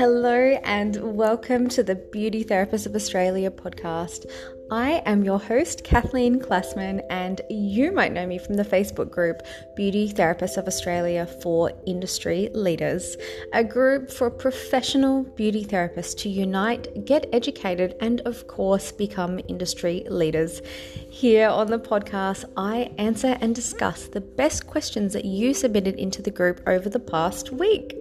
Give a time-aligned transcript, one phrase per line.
[0.00, 4.24] Hello, and welcome to the Beauty Therapist of Australia podcast.
[4.72, 9.42] I am your host, Kathleen Klassman, and you might know me from the Facebook group
[9.74, 13.16] Beauty Therapists of Australia for Industry Leaders,
[13.52, 20.06] a group for professional beauty therapists to unite, get educated, and of course, become industry
[20.08, 20.62] leaders.
[21.10, 26.22] Here on the podcast, I answer and discuss the best questions that you submitted into
[26.22, 28.00] the group over the past week.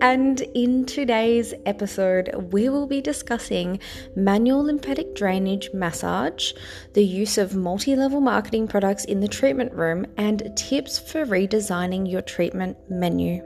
[0.00, 3.78] And in today's episode, we will be discussing
[4.16, 6.52] manual lymphatic drainage massage massage,
[6.94, 12.10] the use of multi level marketing products in the treatment room, and tips for redesigning
[12.10, 13.42] your treatment menu.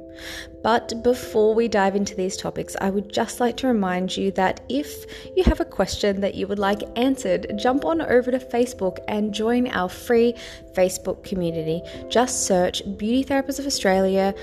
[0.63, 4.61] But before we dive into these topics, I would just like to remind you that
[4.69, 8.99] if you have a question that you would like answered, jump on over to Facebook
[9.09, 10.35] and join our free
[10.75, 11.83] Facebook community.
[12.09, 14.35] Just search Beauty Therapists of Australia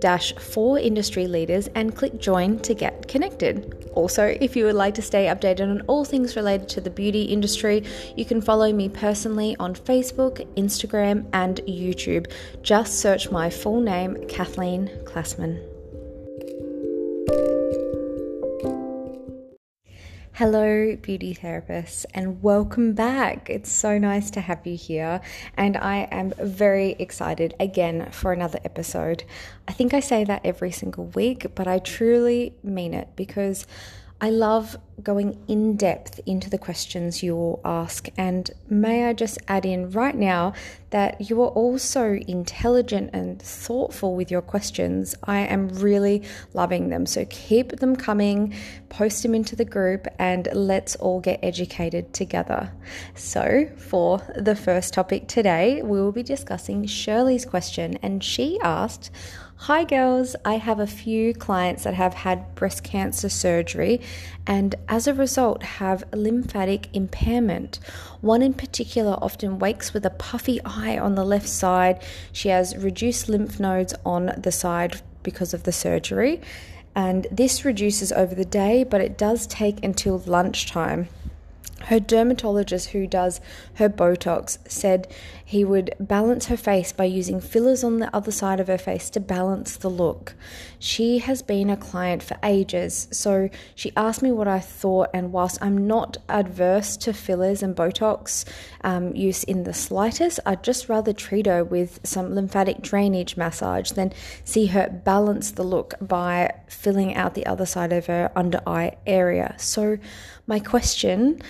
[0.00, 3.90] dash four industry leaders and click join to get connected.
[3.94, 7.22] Also, if you would like to stay updated on all things related to the beauty
[7.22, 7.84] industry,
[8.16, 12.30] you can follow me personally on Facebook, Instagram, and YouTube.
[12.62, 15.60] Just search my full name, Kathleen Klassman.
[20.38, 23.50] Hello, beauty therapists, and welcome back.
[23.50, 25.20] It's so nice to have you here,
[25.56, 29.24] and I am very excited again for another episode.
[29.66, 33.66] I think I say that every single week, but I truly mean it because
[34.20, 38.08] I love going in depth into the questions you all ask.
[38.16, 40.54] And may I just add in right now
[40.90, 45.14] that you are all so intelligent and thoughtful with your questions.
[45.22, 47.06] I am really loving them.
[47.06, 48.54] So keep them coming,
[48.88, 52.72] post them into the group, and let's all get educated together.
[53.14, 57.98] So, for the first topic today, we will be discussing Shirley's question.
[58.02, 59.10] And she asked,
[59.62, 60.36] Hi, girls.
[60.44, 64.00] I have a few clients that have had breast cancer surgery
[64.46, 67.80] and as a result have lymphatic impairment.
[68.20, 72.00] One in particular often wakes with a puffy eye on the left side.
[72.32, 76.40] She has reduced lymph nodes on the side because of the surgery.
[76.94, 81.08] And this reduces over the day, but it does take until lunchtime.
[81.84, 83.40] Her dermatologist, who does
[83.74, 85.06] her Botox, said
[85.44, 89.08] he would balance her face by using fillers on the other side of her face
[89.10, 90.34] to balance the look.
[90.78, 95.08] She has been a client for ages, so she asked me what I thought.
[95.14, 98.44] And whilst I'm not adverse to fillers and Botox
[98.82, 103.92] um, use in the slightest, I'd just rather treat her with some lymphatic drainage massage
[103.92, 104.12] than
[104.44, 108.96] see her balance the look by filling out the other side of her under eye
[109.06, 109.54] area.
[109.58, 109.98] So,
[110.48, 111.40] my question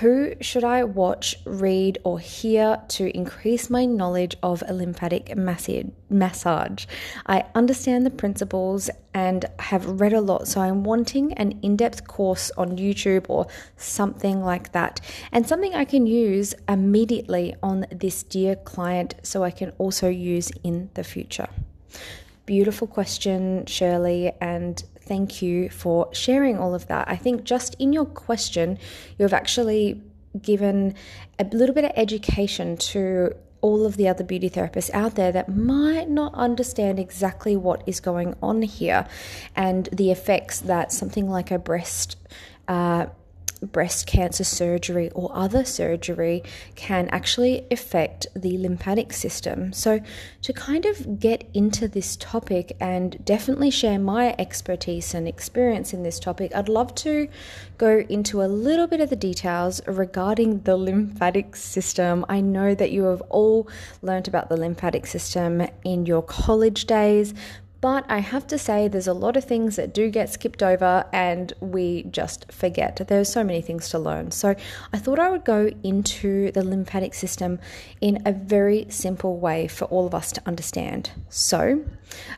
[0.00, 6.86] who should I watch, read, or hear to increase my knowledge of a lymphatic massage?
[7.26, 12.08] I understand the principles and have read a lot, so I'm wanting an in depth
[12.08, 15.00] course on YouTube or something like that,
[15.30, 20.50] and something I can use immediately on this dear client so I can also use
[20.64, 21.48] in the future.
[22.46, 27.08] Beautiful question, Shirley, and thank you for sharing all of that.
[27.08, 28.78] I think just in your question,
[29.18, 30.02] you've actually
[30.40, 30.94] given
[31.38, 35.48] a little bit of education to all of the other beauty therapists out there that
[35.48, 39.06] might not understand exactly what is going on here
[39.56, 42.16] and the effects that something like a breast
[42.68, 43.06] uh,
[43.72, 46.42] breast cancer surgery or other surgery
[46.74, 49.72] can actually affect the lymphatic system.
[49.72, 50.00] So,
[50.42, 56.02] to kind of get into this topic and definitely share my expertise and experience in
[56.02, 57.28] this topic, I'd love to
[57.78, 62.24] go into a little bit of the details regarding the lymphatic system.
[62.28, 63.68] I know that you have all
[64.02, 67.34] learned about the lymphatic system in your college days,
[67.84, 71.04] but I have to say, there's a lot of things that do get skipped over
[71.12, 72.98] and we just forget.
[73.08, 74.30] There's so many things to learn.
[74.30, 74.54] So
[74.94, 77.58] I thought I would go into the lymphatic system
[78.00, 81.10] in a very simple way for all of us to understand.
[81.28, 81.84] So,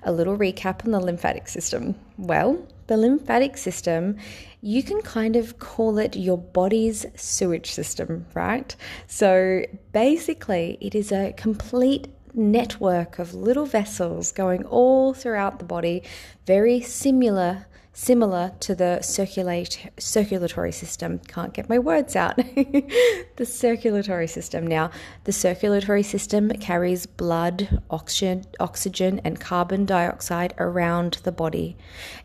[0.03, 1.95] a little recap on the lymphatic system.
[2.19, 4.17] Well, the lymphatic system,
[4.63, 8.75] you can kind of call it your body's sewage system, right?
[9.07, 16.03] So basically, it is a complete network of little vessels going all throughout the body,
[16.47, 17.67] very similar
[17.97, 21.19] similar to the circulate circulatory system.
[21.19, 22.37] Can't get my words out.
[23.37, 24.67] the circulatory system.
[24.67, 24.91] Now,
[25.25, 31.75] the circulatory system carries blood, oxygen, oxygen and carbon dioxide around the body.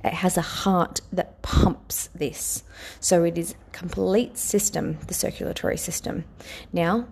[0.04, 2.64] It has a heart that pumps this.
[3.00, 6.26] So it is complete system, the circulatory system.
[6.74, 7.08] Now,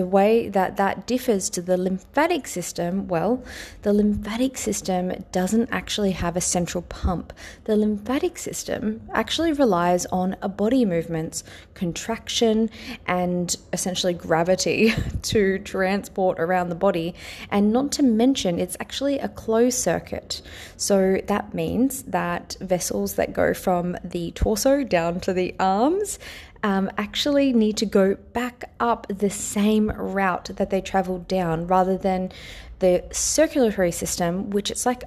[0.00, 3.44] the way that that differs to the lymphatic system, well,
[3.82, 7.34] the lymphatic system doesn't actually have a central pump.
[7.64, 11.44] The lymphatic system actually relies on a body movements,
[11.74, 12.70] contraction,
[13.06, 14.94] and essentially gravity
[15.32, 17.14] to transport around the body.
[17.50, 20.40] And not to mention, it's actually a closed circuit.
[20.78, 26.18] So that means that vessels that go from the torso down to the arms
[26.62, 31.96] um, actually need to go back up the same route that they traveled down rather
[31.96, 32.32] than
[32.80, 35.04] the circulatory system, which it's like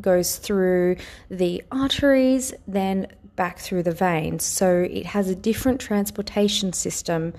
[0.00, 0.96] goes through
[1.30, 3.06] the arteries, then
[3.36, 4.44] back through the veins.
[4.44, 7.32] So it has a different transportation system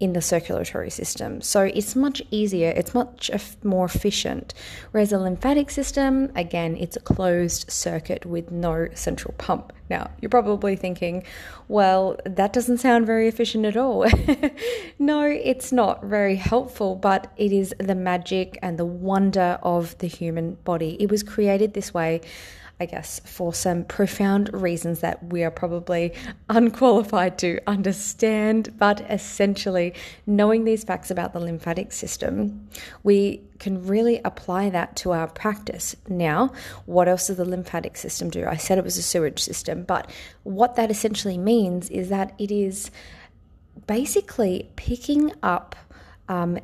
[0.00, 1.40] in the circulatory system.
[1.40, 3.30] So it's much easier, it's much
[3.62, 4.52] more efficient.
[4.90, 9.72] Whereas a lymphatic system, again, it's a closed circuit with no central pump.
[9.88, 11.24] Now, you're probably thinking,
[11.68, 14.06] well, that doesn't sound very efficient at all.
[14.98, 20.08] no, it's not very helpful, but it is the magic and the wonder of the
[20.08, 20.96] human body.
[20.98, 22.20] It was created this way
[22.80, 26.12] I guess, for some profound reasons that we are probably
[26.48, 28.74] unqualified to understand.
[28.78, 29.94] But essentially,
[30.26, 32.68] knowing these facts about the lymphatic system,
[33.04, 35.94] we can really apply that to our practice.
[36.08, 36.52] Now,
[36.86, 38.44] what else does the lymphatic system do?
[38.44, 40.10] I said it was a sewage system, but
[40.42, 42.90] what that essentially means is that it is
[43.86, 45.76] basically picking up
[46.28, 46.58] um,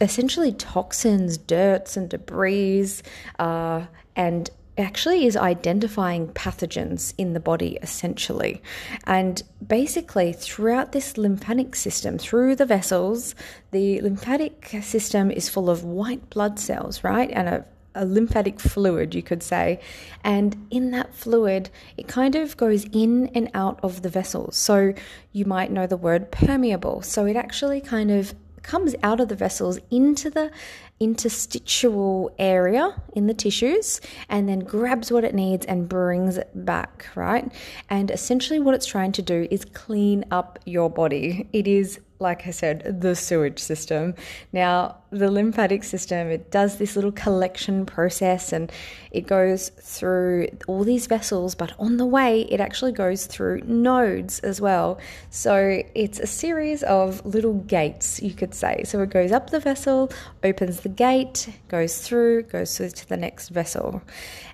[0.00, 2.90] essentially toxins, dirts, and debris,
[3.38, 8.62] uh, and actually is identifying pathogens in the body essentially.
[9.04, 13.34] And basically, throughout this lymphatic system, through the vessels,
[13.70, 17.30] the lymphatic system is full of white blood cells, right?
[17.30, 17.64] And a
[17.96, 19.80] a lymphatic fluid, you could say.
[20.22, 24.56] And in that fluid, it kind of goes in and out of the vessels.
[24.56, 24.92] So
[25.32, 27.02] you might know the word permeable.
[27.02, 30.50] So it actually kind of comes out of the vessels into the
[30.98, 37.06] interstitial area in the tissues and then grabs what it needs and brings it back,
[37.14, 37.52] right?
[37.90, 41.48] And essentially, what it's trying to do is clean up your body.
[41.52, 44.14] It is like I said, the sewage system.
[44.52, 48.72] Now, the lymphatic system, it does this little collection process and
[49.10, 54.40] it goes through all these vessels, but on the way, it actually goes through nodes
[54.40, 54.98] as well.
[55.30, 58.82] So it's a series of little gates, you could say.
[58.84, 60.10] So it goes up the vessel,
[60.42, 64.02] opens the gate, goes through, goes through to the next vessel.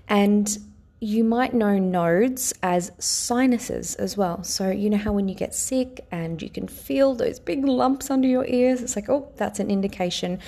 [0.09, 0.59] And
[1.03, 4.45] you might know nodes as sinuses as well.
[4.45, 8.09] So, you know how when you get sick and you can feel those big lumps
[8.09, 10.39] under your ears, it's like, oh, that's an indication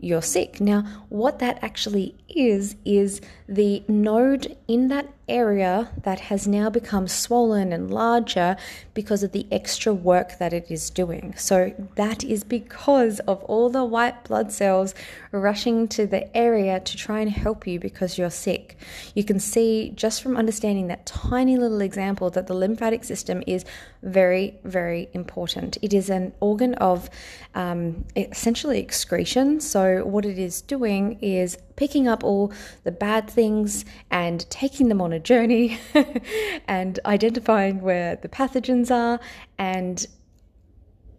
[0.00, 0.60] you're sick.
[0.60, 7.06] Now, what that actually is, is the node in that area that has now become
[7.06, 8.56] swollen and larger
[8.94, 11.34] because of the extra work that it is doing.
[11.36, 14.94] So, that is because of all the white blood cells
[15.32, 18.76] rushing to the area to try and help you because you're sick.
[19.14, 23.64] You can see just from understanding that tiny little example that the lymphatic system is
[24.02, 25.76] very, very important.
[25.82, 27.10] It is an organ of
[27.54, 29.60] um, essentially excretion.
[29.60, 32.52] So, what it is doing is picking up all
[32.84, 35.78] the bad things and taking them on a journey
[36.68, 39.20] and identifying where the pathogens are
[39.58, 40.06] and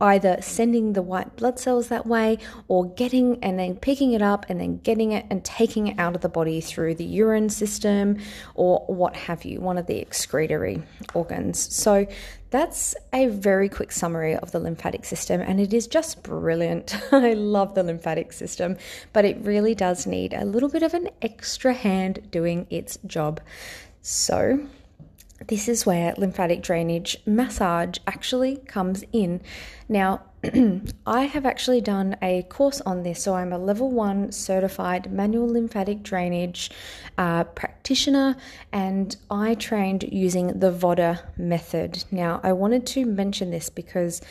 [0.01, 2.37] either sending the white blood cells that way
[2.67, 6.15] or getting and then picking it up and then getting it and taking it out
[6.15, 8.17] of the body through the urine system
[8.55, 10.81] or what have you, one of the excretory
[11.13, 11.73] organs.
[11.73, 12.07] So
[12.49, 16.97] that's a very quick summary of the lymphatic system, and it is just brilliant.
[17.13, 18.75] I love the lymphatic system,
[19.13, 23.39] but it really does need a little bit of an extra hand doing its job.
[24.01, 24.67] So,
[25.47, 29.41] this is where lymphatic drainage massage actually comes in.
[29.89, 30.21] Now,
[31.05, 35.47] I have actually done a course on this, so I'm a level one certified manual
[35.47, 36.71] lymphatic drainage
[37.17, 38.35] uh, practitioner,
[38.71, 42.03] and I trained using the Vodder method.
[42.11, 44.21] Now, I wanted to mention this because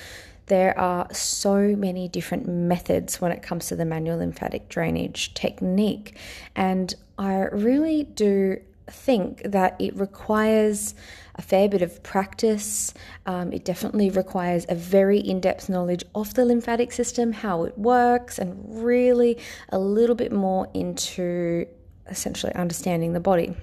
[0.47, 6.17] there are so many different methods when it comes to the manual lymphatic drainage technique,
[6.57, 8.59] and I really do
[8.93, 10.95] think that it requires
[11.37, 12.93] a fair bit of practice.
[13.27, 17.77] Um, it definitely requires a very in depth knowledge of the lymphatic system, how it
[17.79, 19.39] works, and really
[19.71, 21.67] a little bit more into
[22.09, 23.55] essentially understanding the body.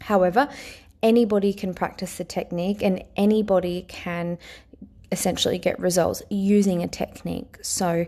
[0.00, 0.48] However,
[1.02, 4.38] anybody can practice the technique and anybody can
[5.12, 7.58] essentially get results using a technique.
[7.62, 8.06] So,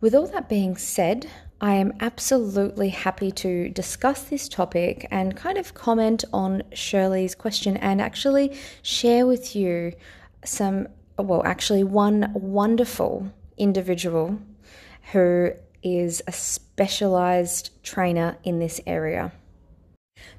[0.00, 1.28] with all that being said,
[1.62, 7.76] I am absolutely happy to discuss this topic and kind of comment on Shirley's question
[7.76, 9.92] and actually share with you
[10.42, 10.88] some,
[11.18, 14.38] well, actually, one wonderful individual
[15.12, 15.50] who
[15.82, 19.32] is a specialized trainer in this area.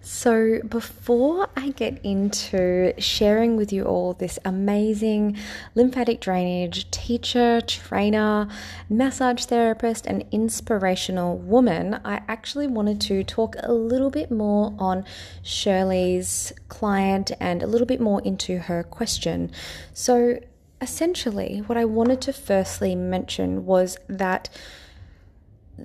[0.04, 5.38] So, before I get into sharing with you all this amazing
[5.76, 8.48] lymphatic drainage teacher, trainer,
[8.90, 15.06] massage therapist, and inspirational woman, I actually wanted to talk a little bit more on
[15.44, 19.52] Shirley's client and a little bit more into her question.
[19.94, 20.40] So,
[20.82, 24.50] essentially, what I wanted to firstly mention was that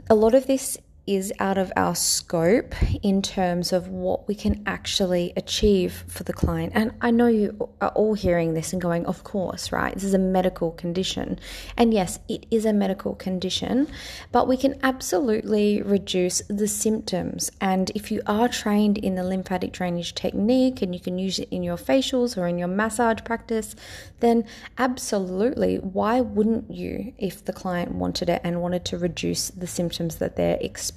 [0.08, 4.60] a lot of this is out of our scope in terms of what we can
[4.66, 6.72] actually achieve for the client.
[6.74, 9.94] And I know you are all hearing this and going, of course, right?
[9.94, 11.38] This is a medical condition.
[11.76, 13.86] And yes, it is a medical condition,
[14.32, 17.52] but we can absolutely reduce the symptoms.
[17.60, 21.48] And if you are trained in the lymphatic drainage technique and you can use it
[21.52, 23.76] in your facials or in your massage practice,
[24.18, 24.44] then
[24.76, 30.16] absolutely, why wouldn't you if the client wanted it and wanted to reduce the symptoms
[30.16, 30.95] that they're experiencing?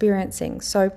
[0.62, 0.92] So,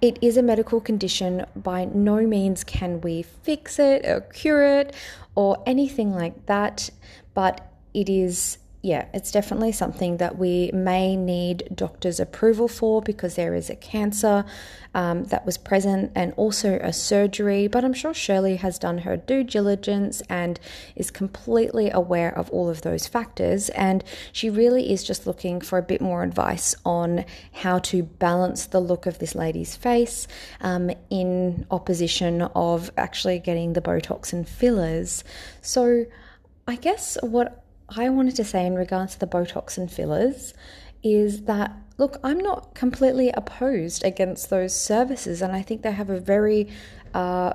[0.00, 1.46] it is a medical condition.
[1.54, 4.94] By no means can we fix it or cure it
[5.34, 6.90] or anything like that,
[7.34, 7.60] but
[7.94, 13.54] it is yeah, it's definitely something that we may need doctor's approval for because there
[13.54, 14.44] is a cancer
[14.92, 17.68] um, that was present and also a surgery.
[17.68, 20.58] But I'm sure Shirley has done her due diligence and
[20.96, 23.68] is completely aware of all of those factors.
[23.70, 28.66] And she really is just looking for a bit more advice on how to balance
[28.66, 30.26] the look of this lady's face
[30.60, 35.22] um, in opposition of actually getting the Botox and fillers.
[35.60, 36.06] So,
[36.66, 37.61] I guess what
[37.96, 40.54] I wanted to say in regards to the Botox and fillers
[41.02, 46.10] is that look, I'm not completely opposed against those services, and I think they have
[46.10, 46.68] a very
[47.14, 47.52] uh,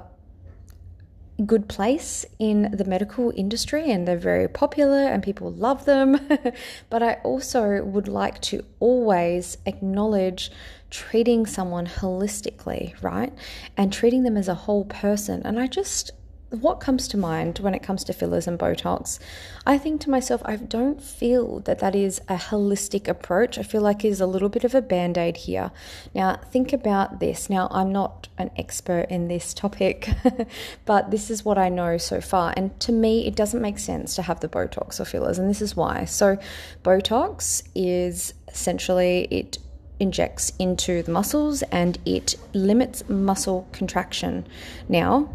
[1.46, 6.20] good place in the medical industry and they're very popular and people love them.
[6.90, 10.52] but I also would like to always acknowledge
[10.90, 13.34] treating someone holistically, right?
[13.76, 15.42] And treating them as a whole person.
[15.46, 16.12] And I just
[16.50, 19.20] what comes to mind when it comes to fillers and Botox?
[19.66, 23.58] I think to myself, I don't feel that that is a holistic approach.
[23.58, 25.72] I feel like it is a little bit of a band aid here.
[26.14, 27.50] Now, think about this.
[27.50, 30.10] Now, I'm not an expert in this topic,
[30.86, 32.54] but this is what I know so far.
[32.56, 35.62] And to me, it doesn't make sense to have the Botox or fillers, and this
[35.62, 36.06] is why.
[36.06, 36.38] So,
[36.84, 39.58] Botox is essentially it
[40.00, 44.46] injects into the muscles and it limits muscle contraction.
[44.88, 45.30] Now,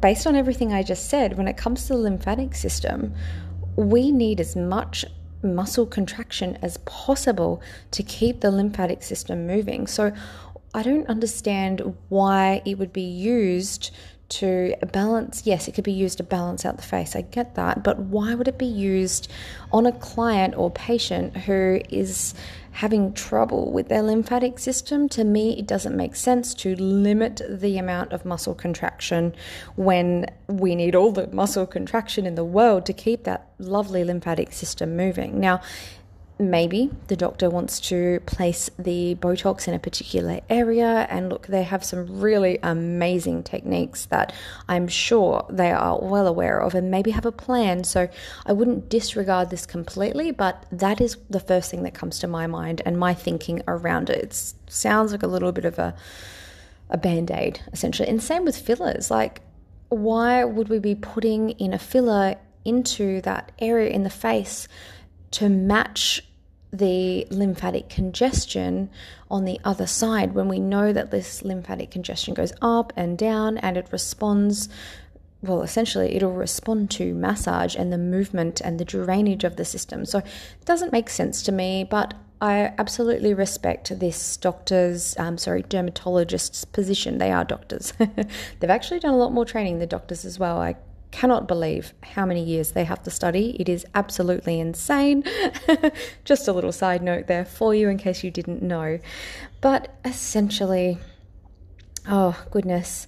[0.00, 3.14] based on everything I just said, when it comes to the lymphatic system,
[3.76, 5.04] we need as much
[5.42, 9.86] muscle contraction as possible to keep the lymphatic system moving.
[9.86, 10.12] So
[10.74, 13.90] I don't understand why it would be used
[14.30, 15.42] to balance.
[15.44, 17.14] Yes, it could be used to balance out the face.
[17.14, 17.82] I get that.
[17.82, 19.30] But why would it be used
[19.72, 22.34] on a client or patient who is
[22.72, 27.76] having trouble with their lymphatic system, to me, it doesn't make sense to limit the
[27.78, 29.34] amount of muscle contraction
[29.76, 34.52] when we need all the muscle contraction in the world to keep that lovely lymphatic
[34.52, 35.40] system moving.
[35.40, 35.60] Now,
[36.40, 41.06] maybe the doctor wants to place the Botox in a particular area.
[41.10, 44.32] And look, they have some really amazing techniques that
[44.68, 47.84] I'm sure they are well aware of and maybe have a plan.
[47.84, 48.08] So
[48.46, 52.46] I wouldn't disregard this completely, but that is the first thing that comes to my
[52.46, 54.24] mind and my thinking around it.
[54.24, 55.94] It sounds like a little bit of a
[56.90, 58.08] a band aid, essentially.
[58.08, 59.10] And same with fillers.
[59.10, 59.42] Like,
[59.88, 64.68] why would we be putting in a filler into that area in the face
[65.32, 66.22] to match
[66.72, 68.90] the lymphatic congestion
[69.30, 73.58] on the other side when we know that this lymphatic congestion goes up and down
[73.58, 74.68] and it responds
[75.42, 80.04] well essentially it'll respond to massage and the movement and the drainage of the system
[80.04, 85.62] so it doesn't make sense to me but I absolutely respect this doctor's, um, sorry,
[85.62, 87.18] dermatologist's position.
[87.18, 87.92] They are doctors.
[88.60, 90.58] They've actually done a lot more training than doctors as well.
[90.58, 90.76] I
[91.10, 93.56] cannot believe how many years they have to study.
[93.58, 95.24] It is absolutely insane.
[96.24, 98.98] Just a little side note there for you in case you didn't know.
[99.60, 100.98] But essentially,
[102.08, 103.06] oh goodness.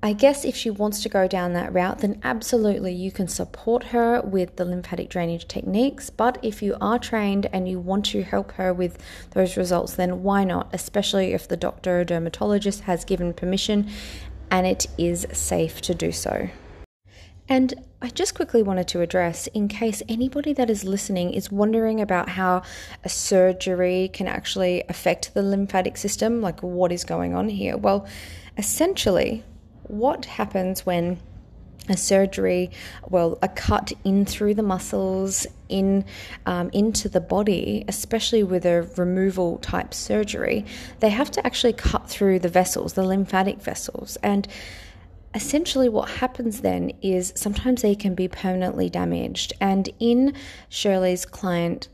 [0.00, 3.84] I guess if she wants to go down that route, then absolutely you can support
[3.84, 6.08] her with the lymphatic drainage techniques.
[6.08, 8.98] But if you are trained and you want to help her with
[9.32, 10.68] those results, then why not?
[10.72, 13.90] Especially if the doctor or dermatologist has given permission
[14.52, 16.48] and it is safe to do so.
[17.48, 22.00] And I just quickly wanted to address, in case anybody that is listening is wondering
[22.00, 22.62] about how
[23.04, 27.76] a surgery can actually affect the lymphatic system, like what is going on here.
[27.76, 28.06] Well,
[28.58, 29.42] essentially,
[29.84, 31.18] what happens when
[31.88, 32.70] a surgery,
[33.08, 36.04] well, a cut in through the muscles, in
[36.46, 40.66] um, into the body, especially with a removal type surgery,
[41.00, 44.46] they have to actually cut through the vessels, the lymphatic vessels, and
[45.38, 49.52] essentially what happens then is sometimes they can be permanently damaged.
[49.60, 50.34] And in
[50.68, 51.88] Shirley's client's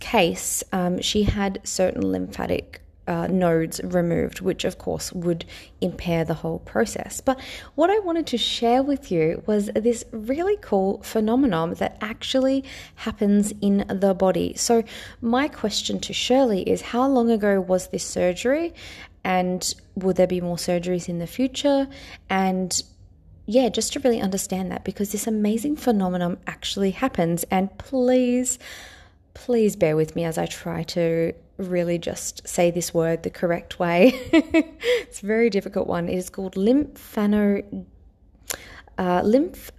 [0.00, 5.44] case, um, she had certain lymphatic uh, nodes removed, which of course would
[5.80, 7.20] impair the whole process.
[7.20, 7.40] But
[7.76, 12.64] what I wanted to share with you was this really cool phenomenon that actually
[12.96, 14.54] happens in the body.
[14.56, 14.82] So,
[15.20, 18.74] my question to Shirley is how long ago was this surgery?
[19.22, 19.62] And
[20.02, 21.88] will there be more surgeries in the future?
[22.28, 22.82] And
[23.46, 27.44] yeah, just to really understand that because this amazing phenomenon actually happens.
[27.50, 28.58] And please,
[29.34, 33.78] please bear with me as I try to really just say this word the correct
[33.78, 34.12] way.
[34.32, 36.08] it's a very difficult one.
[36.08, 37.84] It is called lymphano,
[38.98, 39.70] uh, lymph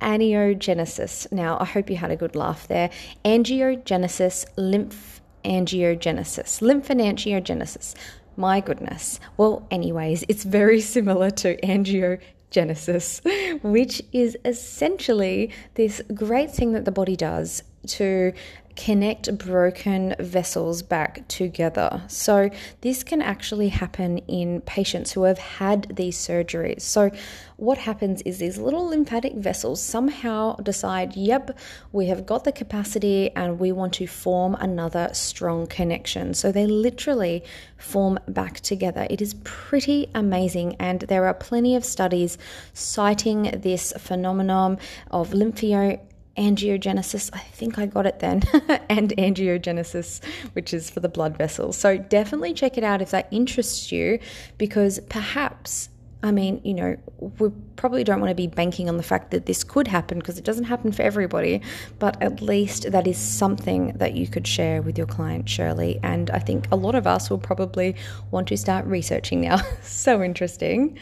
[0.00, 1.30] angiogenesis.
[1.32, 2.90] Now, I hope you had a good laugh there.
[3.24, 7.94] Angiogenesis, lymph angiogenesis, lymphanangiogenesis.
[8.38, 9.18] My goodness.
[9.36, 13.20] Well, anyways, it's very similar to angiogenesis,
[13.64, 18.32] which is essentially this great thing that the body does to
[18.78, 22.00] connect broken vessels back together.
[22.06, 22.48] So,
[22.80, 26.82] this can actually happen in patients who have had these surgeries.
[26.82, 27.10] So,
[27.56, 31.58] what happens is these little lymphatic vessels somehow decide, yep,
[31.90, 36.32] we have got the capacity and we want to form another strong connection.
[36.32, 37.42] So, they literally
[37.78, 39.08] form back together.
[39.10, 42.38] It is pretty amazing, and there are plenty of studies
[42.74, 44.78] citing this phenomenon
[45.10, 45.98] of lymphio
[46.38, 47.30] angiogenesis.
[47.32, 48.42] I think I got it then,
[48.88, 51.76] and angiogenesis, which is for the blood vessels.
[51.76, 54.18] So definitely check it out if that interests you,
[54.56, 55.90] because perhaps.
[56.20, 56.96] I mean, you know,
[57.38, 60.36] we probably don't want to be banking on the fact that this could happen because
[60.36, 61.62] it doesn't happen for everybody,
[62.00, 66.00] but at least that is something that you could share with your client, Shirley.
[66.02, 67.94] And I think a lot of us will probably
[68.32, 69.58] want to start researching now.
[69.82, 70.98] so interesting.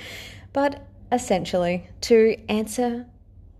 [0.53, 3.07] But essentially, to answer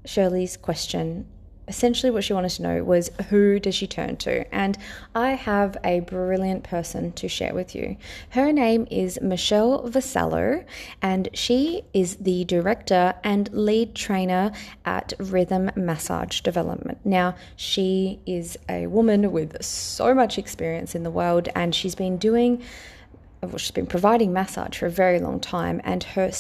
[0.05, 1.27] Shirley's question
[1.69, 4.55] essentially what she wanted to know was who does she turn to?
[4.55, 4.79] And
[5.15, 7.97] i have a brilliant person to share with you.
[8.31, 10.65] Her name is michelle vasallo
[11.03, 14.53] and she is the director and lead trainer
[14.85, 16.99] at rhythm massage development.
[17.05, 22.17] Now she is a woman with so much experience in the world and she's been
[22.17, 22.63] doing
[23.43, 26.33] well, she's been providing massage for a very long time and her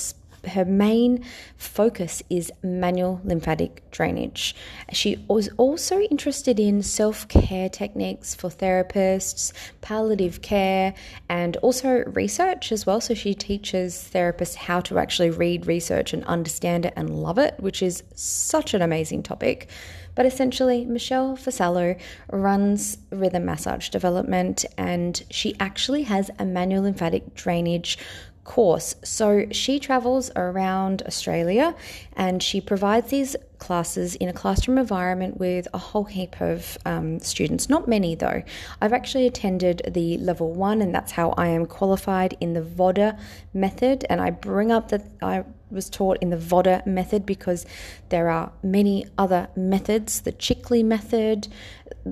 [0.48, 1.24] her main
[1.56, 4.54] focus is manual lymphatic drainage.
[4.92, 10.94] She was also interested in self care techniques for therapists, palliative care,
[11.28, 13.00] and also research as well.
[13.00, 17.54] So she teaches therapists how to actually read research and understand it and love it,
[17.58, 19.68] which is such an amazing topic.
[20.16, 21.98] But essentially, Michelle Vasallo
[22.32, 27.98] runs rhythm massage development and she actually has a manual lymphatic drainage
[28.46, 28.94] course.
[29.02, 31.74] So she travels around Australia
[32.14, 37.18] and she provides these classes in a classroom environment with a whole heap of um,
[37.20, 37.68] students.
[37.68, 38.42] Not many though.
[38.80, 43.18] I've actually attended the level one, and that's how I am qualified in the Vodder
[43.52, 44.06] method.
[44.08, 47.66] And I bring up that I was taught in the Vodder method because
[48.10, 51.48] there are many other methods, the Chikly method,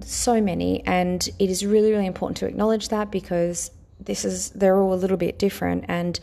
[0.01, 3.71] so many, and it is really, really important to acknowledge that because
[4.05, 6.19] this is they're all a little bit different and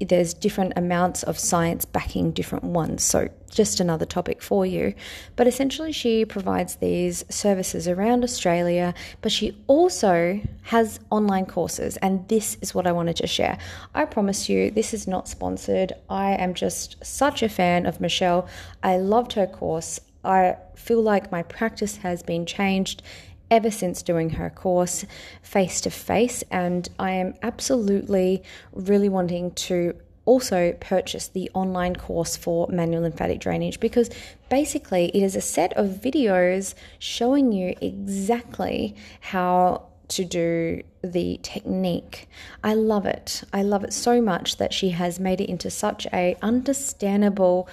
[0.00, 3.02] there's different amounts of science backing different ones.
[3.02, 4.94] So, just another topic for you.
[5.34, 11.96] But essentially, she provides these services around Australia, but she also has online courses.
[11.96, 13.58] And this is what I wanted to share.
[13.94, 15.94] I promise you, this is not sponsored.
[16.08, 18.46] I am just such a fan of Michelle.
[18.82, 19.98] I loved her course.
[20.24, 23.02] I feel like my practice has been changed
[23.50, 25.04] ever since doing her course
[25.42, 29.94] face to face, and I am absolutely really wanting to
[30.28, 34.10] also purchase the online course for manual lymphatic drainage because
[34.50, 42.28] basically it is a set of videos showing you exactly how to do the technique.
[42.62, 43.42] I love it.
[43.52, 47.68] I love it so much that she has made it into such a understandable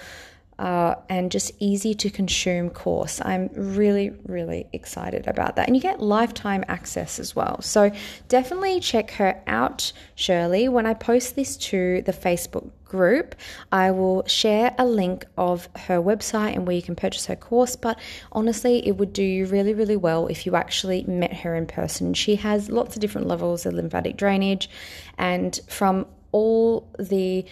[0.58, 3.20] uh, and just easy to consume course.
[3.22, 5.66] I'm really, really excited about that.
[5.66, 7.60] And you get lifetime access as well.
[7.60, 7.90] So
[8.28, 10.68] definitely check her out, Shirley.
[10.68, 13.34] When I post this to the Facebook group,
[13.70, 17.76] I will share a link of her website and where you can purchase her course.
[17.76, 17.98] But
[18.32, 22.14] honestly, it would do you really, really well if you actually met her in person.
[22.14, 24.70] She has lots of different levels of lymphatic drainage,
[25.18, 27.44] and from all the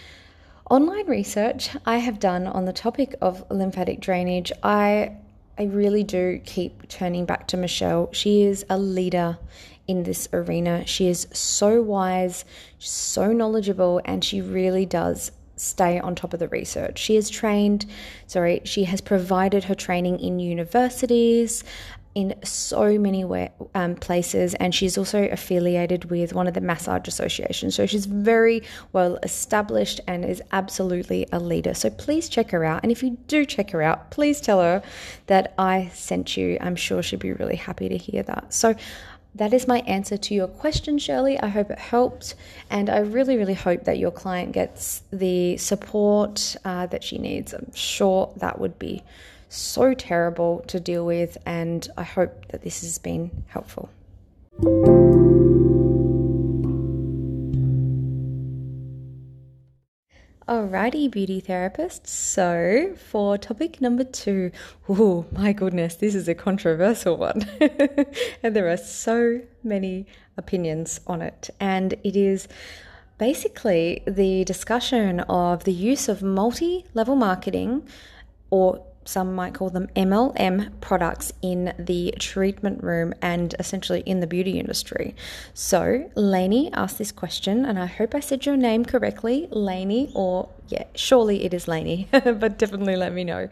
[0.69, 5.17] online research I have done on the topic of lymphatic drainage, I
[5.57, 8.09] I really do keep turning back to Michelle.
[8.11, 9.37] She is a leader
[9.87, 10.85] in this arena.
[10.85, 12.43] She is so wise,
[12.77, 16.99] so knowledgeable, and she really does stay on top of the research.
[16.99, 17.85] She has trained,
[18.27, 21.63] sorry, she has provided her training in universities,
[22.15, 27.09] in so many way, um, places, and she's also affiliated with one of the massage
[27.09, 27.75] associations.
[27.75, 31.73] So she's very well established and is absolutely a leader.
[31.73, 32.79] So please check her out.
[32.83, 34.81] And if you do check her out, please tell her
[35.27, 36.57] that I sent you.
[36.61, 38.53] I'm sure she'd be really happy to hear that.
[38.53, 38.75] So
[39.35, 41.37] that is my answer to your question, Shirley.
[41.37, 42.35] I hope it helped,
[42.69, 47.53] and I really, really hope that your client gets the support uh, that she needs.
[47.53, 49.03] I'm sure that would be
[49.49, 53.89] so terrible to deal with, and I hope that this has been helpful.
[60.47, 62.07] Alrighty, beauty therapists.
[62.07, 64.51] So, for topic number two,
[64.87, 67.47] oh my goodness, this is a controversial one.
[68.43, 70.05] and there are so many
[70.37, 71.49] opinions on it.
[71.59, 72.47] And it is
[73.17, 77.87] basically the discussion of the use of multi level marketing
[78.51, 84.27] or some might call them MLM products in the treatment room and essentially in the
[84.27, 85.15] beauty industry.
[85.53, 90.49] So, Lainey asked this question, and I hope I said your name correctly, Lainey, or
[90.69, 93.49] yeah, surely it is Lainey, but definitely let me know.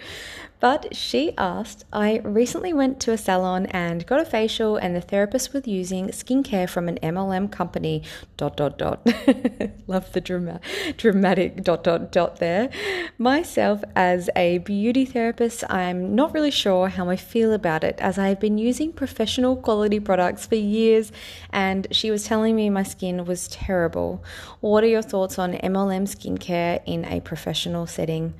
[0.63, 5.01] But she asked, I recently went to a salon and got a facial, and the
[5.01, 8.01] therapist was using skincare from an MLM company.
[8.37, 9.05] Dot dot dot.
[9.87, 10.61] Love the drama,
[10.95, 12.69] dramatic dot dot dot there.
[13.17, 18.17] Myself, as a beauty therapist, I'm not really sure how I feel about it, as
[18.17, 21.11] I've been using professional quality products for years,
[21.51, 24.23] and she was telling me my skin was terrible.
[24.61, 28.33] What are your thoughts on MLM skincare in a professional setting?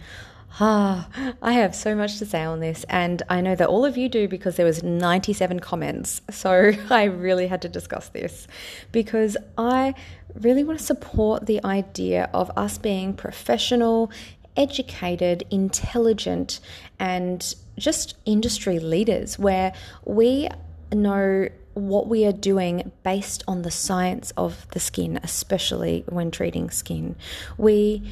[0.59, 1.07] Ah,
[1.41, 4.07] I have so much to say on this, and I know that all of you
[4.07, 6.21] do because there was 97 comments.
[6.29, 8.47] So I really had to discuss this
[8.91, 9.95] because I
[10.35, 14.11] really want to support the idea of us being professional,
[14.55, 16.59] educated, intelligent,
[16.99, 19.73] and just industry leaders where
[20.05, 20.49] we
[20.91, 26.69] know what we are doing based on the science of the skin, especially when treating
[26.69, 27.15] skin.
[27.57, 28.03] We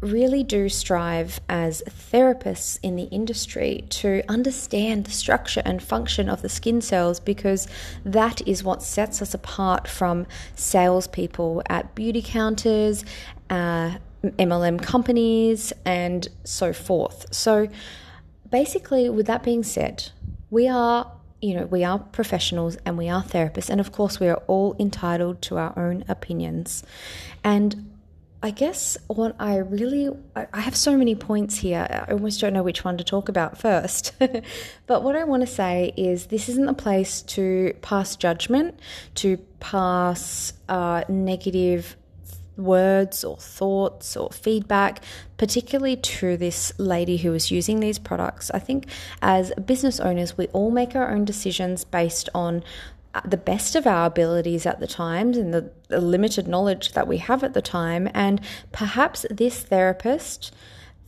[0.00, 6.42] really do strive as therapists in the industry to understand the structure and function of
[6.42, 7.66] the skin cells because
[8.04, 13.04] that is what sets us apart from salespeople at beauty counters,
[13.50, 17.26] uh, MLM companies, and so forth.
[17.34, 17.68] So,
[18.50, 20.10] basically, with that being said,
[20.50, 24.28] we are you know, we are professionals and we are therapists, and of course, we
[24.28, 26.82] are all entitled to our own opinions.
[27.44, 27.87] And
[28.40, 31.86] I guess what I really, I have so many points here.
[31.90, 34.12] I almost don't know which one to talk about first.
[34.86, 38.78] but what I want to say is this isn't a place to pass judgment,
[39.16, 41.96] to pass uh, negative
[42.56, 45.02] words or thoughts or feedback,
[45.36, 48.50] particularly to this lady who was using these products.
[48.52, 48.86] I think
[49.22, 52.62] as business owners, we all make our own decisions based on
[53.24, 57.18] the best of our abilities at the times and the, the limited knowledge that we
[57.18, 58.08] have at the time.
[58.14, 58.40] And
[58.72, 60.54] perhaps this therapist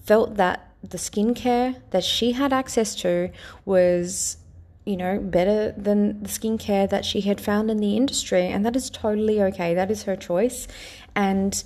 [0.05, 3.31] felt that the skincare that she had access to
[3.65, 4.39] was
[4.85, 8.47] you know, better than the skincare that she had found in the industry.
[8.47, 9.75] And that is totally okay.
[9.75, 10.67] That is her choice.
[11.15, 11.63] And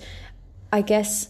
[0.71, 1.29] I guess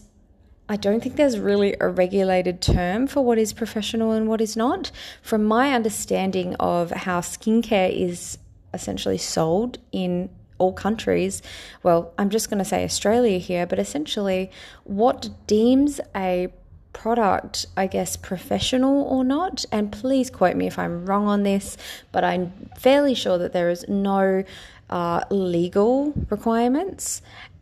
[0.68, 4.56] I don't think there's really a regulated term for what is professional and what is
[4.56, 4.90] not.
[5.22, 8.38] From my understanding of how skincare is
[8.76, 11.42] essentially sold in all countries.
[11.82, 14.50] Well, I'm just going to say Australia here, but essentially,
[14.84, 16.48] what deems a
[16.92, 21.76] product, I guess, professional or not, and please quote me if I'm wrong on this,
[22.10, 24.44] but I'm fairly sure that there is no
[24.88, 27.20] uh, legal requirements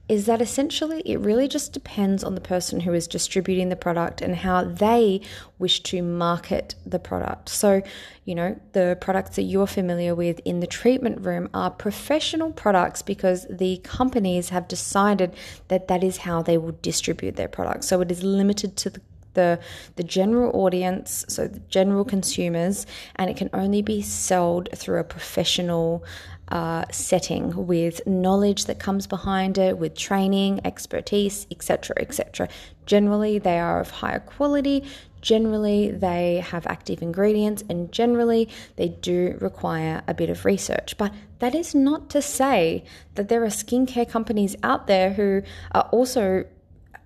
[0.09, 4.21] is that essentially it really just depends on the person who is distributing the product
[4.21, 5.21] and how they
[5.59, 7.49] wish to market the product.
[7.49, 7.83] So,
[8.27, 13.01] you know, the products that you're familiar with in the treatment room are professional products
[13.01, 15.35] because the companies have decided
[15.69, 17.88] that that is how they will distribute their products.
[17.88, 19.01] So it is limited to the
[19.35, 19.61] the,
[19.97, 22.87] the general audience, so the general consumers,
[23.17, 26.05] and it can only be sold through a professional
[26.48, 32.48] uh, setting with knowledge that comes behind it, with training, expertise, etc., etc.
[32.87, 34.85] Generally, they are of higher quality.
[35.22, 40.98] Generally, they have active ingredients, and generally, they do require a bit of research.
[40.98, 45.88] But that is not to say that there are skincare companies out there who are
[45.92, 46.44] also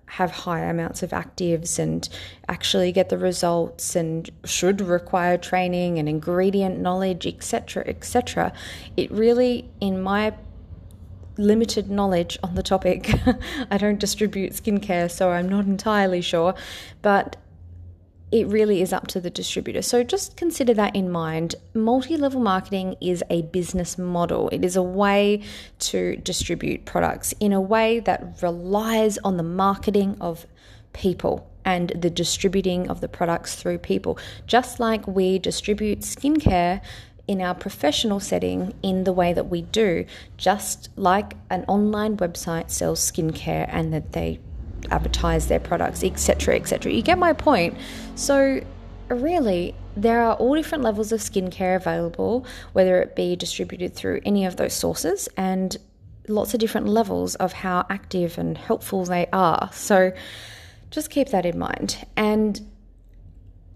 [0.09, 2.09] have high amounts of actives and
[2.47, 8.51] actually get the results and should require training and ingredient knowledge etc etc
[8.97, 10.33] it really in my
[11.37, 13.11] limited knowledge on the topic
[13.71, 16.53] i don't distribute skincare so i'm not entirely sure
[17.01, 17.35] but
[18.31, 19.81] it really is up to the distributor.
[19.81, 21.55] So just consider that in mind.
[21.73, 25.43] Multi level marketing is a business model, it is a way
[25.79, 30.45] to distribute products in a way that relies on the marketing of
[30.93, 34.17] people and the distributing of the products through people.
[34.47, 36.81] Just like we distribute skincare
[37.27, 40.03] in our professional setting in the way that we do,
[40.35, 44.39] just like an online website sells skincare and that they
[44.91, 46.91] advertise their products, etc., etc.
[46.91, 47.75] You get my point.
[48.15, 48.61] So,
[49.09, 54.45] really, there are all different levels of skincare available, whether it be distributed through any
[54.45, 55.75] of those sources, and
[56.27, 59.69] lots of different levels of how active and helpful they are.
[59.73, 60.11] So,
[60.91, 62.05] just keep that in mind.
[62.15, 62.61] And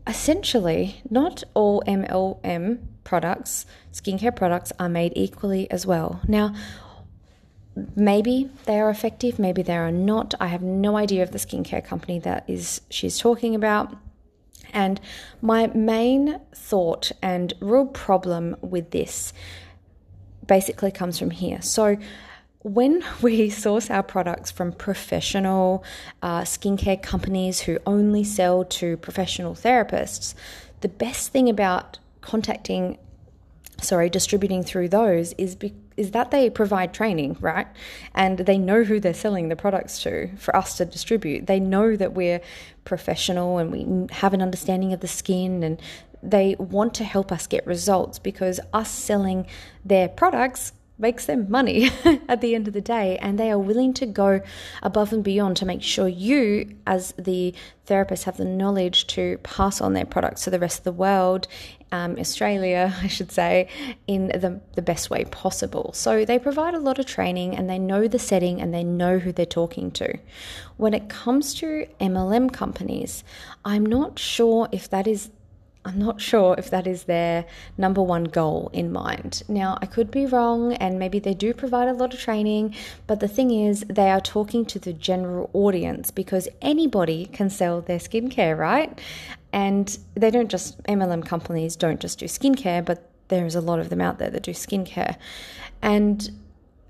[0.07, 6.21] essentially, not all MLM products, skincare products, are made equally as well.
[6.27, 6.53] Now,
[7.95, 10.33] maybe they are effective, maybe they are not.
[10.39, 13.95] I have no idea of the skincare company that is she's talking about.
[14.71, 14.99] And
[15.41, 19.33] my main thought and real problem with this
[20.47, 21.61] basically comes from here.
[21.61, 21.97] So,
[22.63, 25.83] when we source our products from professional
[26.21, 30.33] uh, skincare companies who only sell to professional therapists,
[30.81, 32.97] the best thing about contacting,
[33.81, 35.57] sorry, distributing through those is
[35.95, 37.67] is that they provide training, right?
[38.15, 41.47] And they know who they're selling the products to for us to distribute.
[41.47, 42.41] They know that we're
[42.85, 45.81] professional and we have an understanding of the skin and
[46.21, 49.45] they want to help us get results because us selling
[49.83, 51.89] their products makes them money
[52.29, 54.41] at the end of the day and they are willing to go
[54.81, 57.53] above and beyond to make sure you as the
[57.85, 61.47] therapist have the knowledge to pass on their products to the rest of the world
[61.93, 63.69] um, australia i should say
[64.07, 67.79] in the, the best way possible so they provide a lot of training and they
[67.79, 70.17] know the setting and they know who they're talking to
[70.77, 73.23] when it comes to mlm companies
[73.63, 75.29] i'm not sure if that is
[75.85, 77.45] I'm not sure if that is their
[77.77, 79.43] number one goal in mind.
[79.49, 82.73] Now, I could be wrong, and maybe they do provide a lot of training,
[83.05, 87.81] but the thing is, they are talking to the general audience because anybody can sell
[87.81, 88.97] their skincare, right?
[89.53, 93.89] And they don't just, MLM companies don't just do skincare, but there's a lot of
[93.89, 95.15] them out there that do skincare.
[95.81, 96.29] And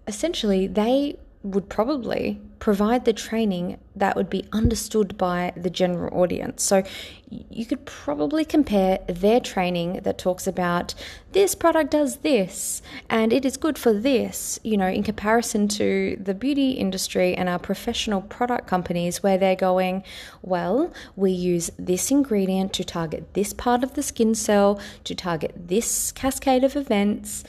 [0.08, 6.64] essentially, they would probably provide the training that would be understood by the general audience.
[6.64, 6.82] So
[7.28, 10.96] you could probably compare their training that talks about
[11.34, 16.18] this product does this and it is good for this, you know, in comparison to
[16.18, 20.02] the beauty industry and our professional product companies where they're going,
[20.42, 25.54] well, we use this ingredient to target this part of the skin cell, to target
[25.68, 27.44] this cascade of events,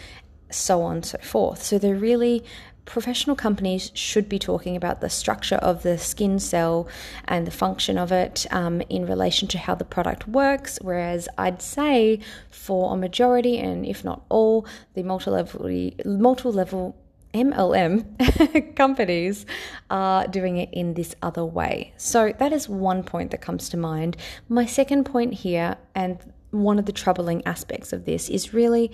[0.50, 1.62] so on and so forth.
[1.62, 2.42] So they're really
[2.84, 6.88] professional companies should be talking about the structure of the skin cell
[7.26, 10.78] and the function of it um, in relation to how the product works.
[10.82, 12.20] Whereas I'd say
[12.50, 16.96] for a majority, and if not all, the multi-level, multi-level
[17.34, 19.44] MLM companies
[19.90, 21.92] are doing it in this other way.
[21.96, 24.16] So that is one point that comes to mind.
[24.48, 26.18] My second point here, and
[26.50, 28.92] one of the troubling aspects of this, is really,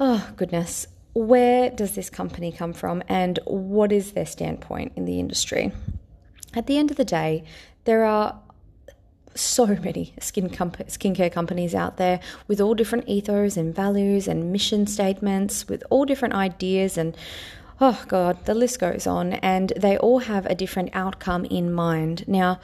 [0.00, 5.18] oh goodness, where does this company come from and what is their standpoint in the
[5.18, 5.72] industry?
[6.54, 7.42] At the end of the day,
[7.84, 8.38] there are
[9.34, 14.52] so many skin comp- skincare companies out there with all different ethos and values and
[14.52, 17.16] mission statements, with all different ideas and
[17.80, 22.26] oh god, the list goes on, and they all have a different outcome in mind.
[22.26, 22.60] Now,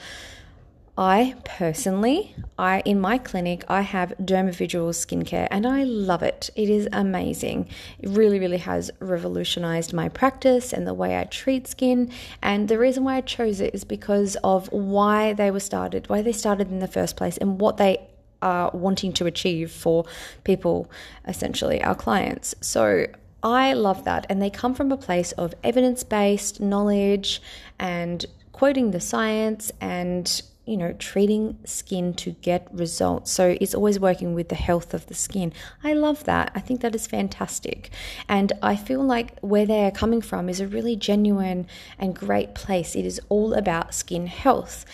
[0.96, 6.50] I personally, I in my clinic, I have Dermaviduals skincare and I love it.
[6.54, 7.70] It is amazing.
[7.98, 12.12] It really, really has revolutionized my practice and the way I treat skin.
[12.42, 16.20] And the reason why I chose it is because of why they were started, why
[16.20, 18.06] they started in the first place, and what they
[18.42, 20.04] are wanting to achieve for
[20.44, 20.90] people,
[21.26, 22.54] essentially our clients.
[22.60, 23.06] So
[23.42, 24.26] I love that.
[24.28, 27.40] And they come from a place of evidence based knowledge
[27.78, 33.32] and quoting the science and you know, treating skin to get results.
[33.32, 35.52] So it's always working with the health of the skin.
[35.82, 36.52] I love that.
[36.54, 37.90] I think that is fantastic.
[38.28, 41.66] And I feel like where they are coming from is a really genuine
[41.98, 42.94] and great place.
[42.94, 44.84] It is all about skin health.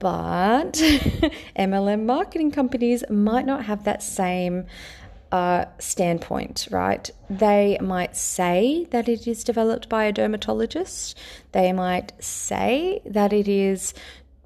[0.00, 0.72] But
[1.56, 4.66] MLM marketing companies might not have that same
[5.30, 7.10] uh, standpoint, right?
[7.30, 11.18] They might say that it is developed by a dermatologist.
[11.52, 13.94] They might say that it is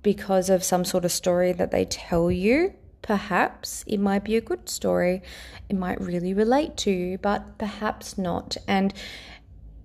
[0.03, 2.75] because of some sort of story that they tell you.
[3.03, 5.23] Perhaps it might be a good story.
[5.69, 8.57] It might really relate to you, but perhaps not.
[8.67, 8.93] And,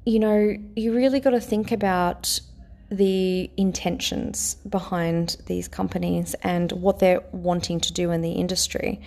[0.06, 2.40] you know, you really got to think about
[2.90, 9.02] the intentions behind these companies and what they're wanting to do in the industry.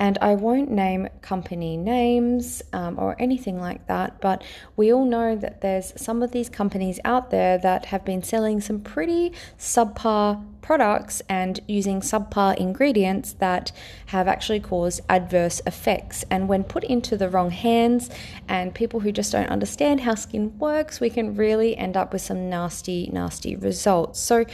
[0.00, 4.42] And I won't name company names um, or anything like that, but
[4.74, 8.62] we all know that there's some of these companies out there that have been selling
[8.62, 13.72] some pretty subpar products and using subpar ingredients that
[14.06, 16.24] have actually caused adverse effects.
[16.30, 18.08] And when put into the wrong hands
[18.48, 22.22] and people who just don't understand how skin works, we can really end up with
[22.22, 24.18] some nasty, nasty results.
[24.18, 24.46] So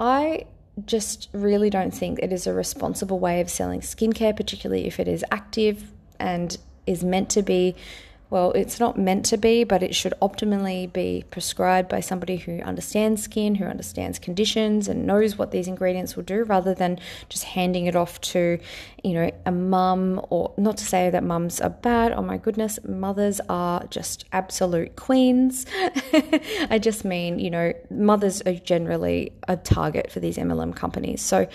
[0.00, 0.46] I
[0.86, 5.08] just really don't think it is a responsible way of selling skincare, particularly if it
[5.08, 6.56] is active and
[6.86, 7.74] is meant to be
[8.32, 12.60] well, it's not meant to be, but it should optimally be prescribed by somebody who
[12.60, 17.44] understands skin, who understands conditions, and knows what these ingredients will do, rather than just
[17.44, 18.58] handing it off to,
[19.04, 20.18] you know, a mum.
[20.30, 22.12] Or not to say that mums are bad.
[22.12, 25.66] Oh my goodness, mothers are just absolute queens.
[26.70, 31.20] I just mean, you know, mothers are generally a target for these MLM companies.
[31.20, 31.46] So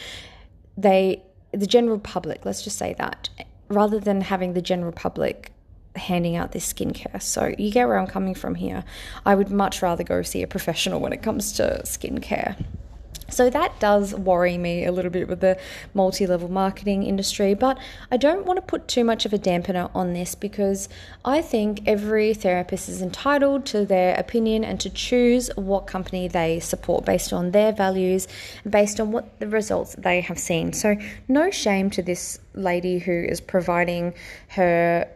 [0.77, 3.29] they, the general public, let's just say that,
[3.67, 5.53] rather than having the general public
[5.97, 7.21] handing out this skincare.
[7.21, 8.83] So you get where I'm coming from here.
[9.25, 12.55] I would much rather go see a professional when it comes to skincare.
[13.29, 15.59] So that does worry me a little bit with the
[15.93, 17.77] multi level marketing industry, but
[18.09, 20.87] I don't want to put too much of a dampener on this because
[21.25, 26.59] I think every therapist is entitled to their opinion and to choose what company they
[26.59, 28.27] support based on their values,
[28.69, 30.71] based on what the results they have seen.
[30.71, 30.95] So,
[31.27, 34.13] no shame to this lady who is providing
[34.49, 35.07] her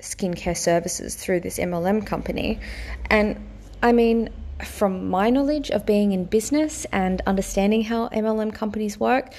[0.00, 2.60] skincare services through this MLM company.
[3.10, 3.38] And
[3.82, 4.30] I mean,
[4.64, 9.32] from my knowledge of being in business and understanding how MLM companies work,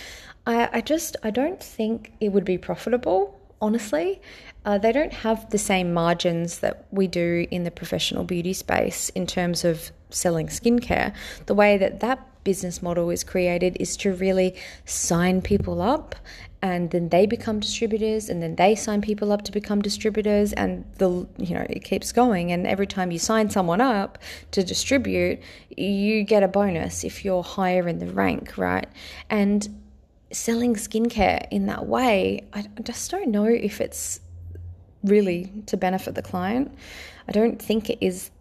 [0.45, 3.36] I, I just I don't think it would be profitable.
[3.62, 4.22] Honestly,
[4.63, 9.10] uh, they don't have the same margins that we do in the professional beauty space
[9.10, 11.13] in terms of selling skincare.
[11.45, 16.15] The way that that business model is created is to really sign people up
[16.62, 20.86] and then they become distributors and then they sign people up to become distributors and
[20.98, 22.52] the you know it keeps going.
[22.52, 24.17] And every time you sign someone up
[24.52, 25.39] to distribute
[25.78, 28.88] you get a bonus if you're higher in the rank right?
[29.30, 29.67] And
[30.32, 34.19] selling skincare in that way i just don't know if it's
[35.04, 36.74] really to benefit the client.
[37.28, 38.32] I don't think it is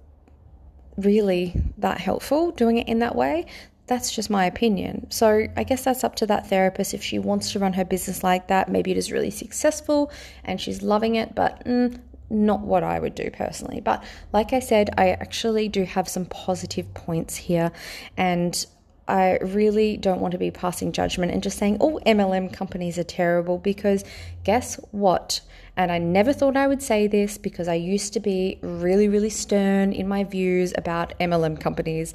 [0.97, 3.47] really that helpful doing it in that way
[3.89, 5.11] that's just my opinion.
[5.11, 8.23] So I guess that's up to that therapist if she wants to run her business
[8.23, 8.69] like that.
[8.69, 10.13] Maybe it is really successful
[10.45, 11.99] and she's loving it, but mm,
[12.31, 13.81] not what I would do personally.
[13.81, 17.73] But like I said, I actually do have some positive points here
[18.17, 18.67] and
[19.09, 23.05] I really don't want to be passing judgment and just saying, oh, MLM companies are
[23.05, 24.05] terrible because
[24.45, 25.41] guess what?
[25.79, 29.31] And I never thought I would say this because I used to be really, really
[29.31, 32.13] stern in my views about MLM companies.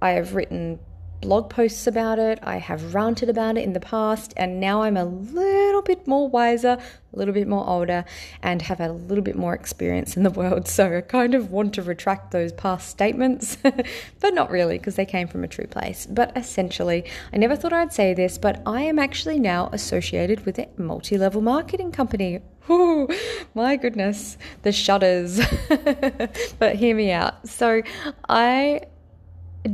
[0.00, 0.78] I have written
[1.20, 4.96] blog posts about it, I have ranted about it in the past, and now I'm
[4.96, 6.78] a little bit more wiser,
[7.12, 8.04] a little bit more older,
[8.42, 10.66] and have had a little bit more experience in the world.
[10.68, 13.56] So I kind of want to retract those past statements,
[14.20, 16.06] but not really because they came from a true place.
[16.06, 20.58] But essentially, I never thought I'd say this, but I am actually now associated with
[20.58, 22.40] a multi level marketing company.
[22.70, 23.08] Ooh,
[23.54, 25.40] my goodness, the shudders.
[26.58, 27.48] but hear me out.
[27.48, 27.82] So
[28.28, 28.82] I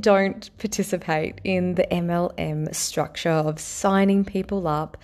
[0.01, 4.97] don't participate in the MLM structure of signing people up.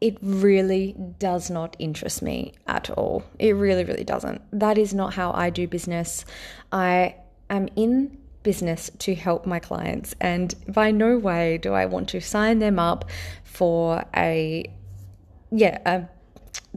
[0.00, 3.24] It really does not interest me at all.
[3.38, 4.42] It really, really doesn't.
[4.52, 6.24] That is not how I do business.
[6.72, 7.16] I
[7.50, 12.20] am in business to help my clients, and by no way do I want to
[12.20, 13.08] sign them up
[13.44, 14.64] for a
[15.52, 16.08] yeah, a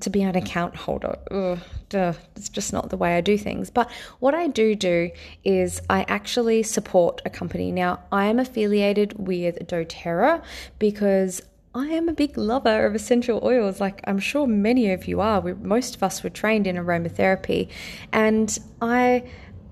[0.02, 0.42] to be an mm.
[0.42, 1.18] account holder.
[1.32, 3.70] Ugh, duh, it's just not the way I do things.
[3.70, 5.12] But what I do do
[5.44, 7.72] is I actually support a company.
[7.72, 10.44] Now, I am affiliated with doTERRA
[10.80, 11.42] because
[11.74, 15.42] I am a big lover of essential oils, like I'm sure many of you are.
[15.42, 17.70] We, most of us were trained in aromatherapy,
[18.14, 19.30] and I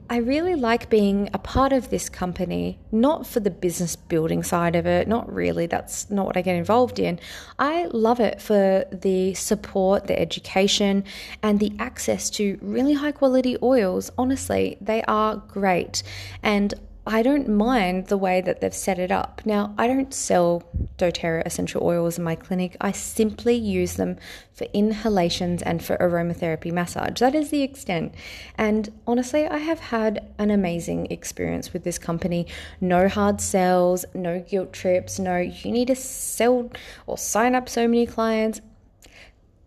[0.10, 4.76] I really like being a part of this company, not for the business building side
[4.76, 7.20] of it, not really, that's not what I get involved in.
[7.58, 11.04] I love it for the support, the education,
[11.41, 14.12] and the access to really high quality oils.
[14.18, 16.04] Honestly, they are great.
[16.43, 16.74] And
[17.06, 19.41] I don't mind the way that they've set it up.
[19.43, 20.64] Now, I don't sell
[20.97, 22.78] doTERRA essential oils in my clinic.
[22.80, 24.16] I simply use them
[24.54, 27.20] for inhalations and for aromatherapy massage.
[27.20, 28.16] That is the extent.
[28.58, 32.47] And honestly, I have had an amazing experience with this company.
[32.80, 36.72] No hard sells, no guilt trips, no you need to sell
[37.06, 38.62] or sign up so many clients.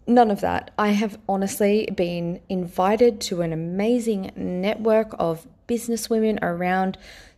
[0.07, 0.71] None of that.
[0.79, 6.97] I have honestly been invited to an amazing network of businesswomen around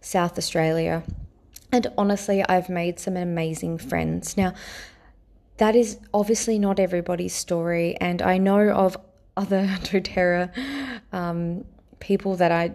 [0.09, 1.03] South Australia.
[1.71, 4.39] And honestly, I've made some amazing friends.
[4.39, 4.55] Now,
[5.59, 8.97] that is obviously not everybody's story, and I know of
[9.37, 10.51] other doTERRA
[11.13, 11.67] um,
[12.01, 12.75] people that I,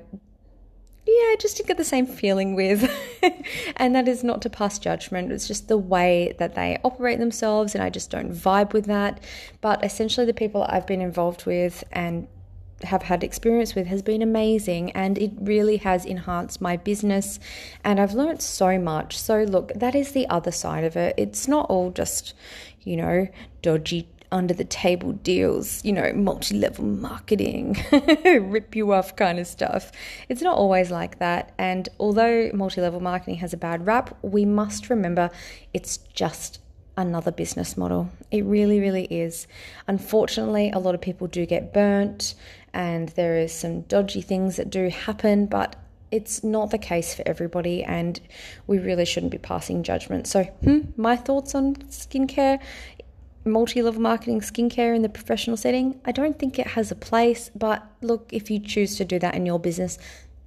[1.08, 2.88] yeah, just didn't get the same feeling with.
[3.78, 7.74] and that is not to pass judgment, it's just the way that they operate themselves,
[7.74, 9.24] and I just don't vibe with that.
[9.60, 12.28] But essentially, the people I've been involved with and
[12.86, 17.40] have had experience with has been amazing and it really has enhanced my business
[17.84, 19.18] and I've learned so much.
[19.18, 21.16] So, look, that is the other side of it.
[21.18, 22.34] It's not all just,
[22.82, 23.28] you know,
[23.62, 27.78] dodgy under the table deals, you know, multi level marketing,
[28.26, 29.92] rip you off kind of stuff.
[30.28, 31.54] It's not always like that.
[31.60, 35.30] And although multi level marketing has a bad rap, we must remember
[35.72, 36.60] it's just
[36.98, 38.10] another business model.
[38.32, 39.48] It really, really is.
[39.88, 42.34] Unfortunately, a lot of people do get burnt
[42.74, 45.76] and there is some dodgy things that do happen, but
[46.12, 48.20] it's not the case for everybody, and
[48.68, 50.28] we really shouldn't be passing judgment.
[50.28, 52.60] So, hmm, my thoughts on skincare,
[53.46, 57.50] multi level marketing skincare in the professional setting, I don't think it has a place,
[57.56, 59.98] but look, if you choose to do that in your business,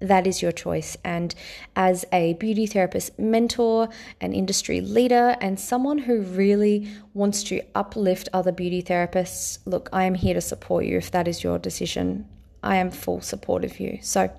[0.01, 0.97] that is your choice.
[1.05, 1.35] And
[1.75, 3.89] as a beauty therapist mentor,
[4.21, 10.05] an industry leader, and someone who really wants to uplift other beauty therapists, look, I
[10.05, 12.29] am here to support you if that is your decision.
[12.63, 13.99] I am full support of you.
[14.03, 14.31] So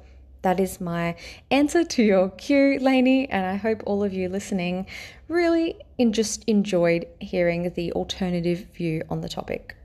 [0.41, 1.15] that is my
[1.49, 4.85] answer to your cue, Lainey, and I hope all of you listening
[5.27, 5.77] really
[6.11, 9.75] just enjoyed hearing the alternative view on the topic.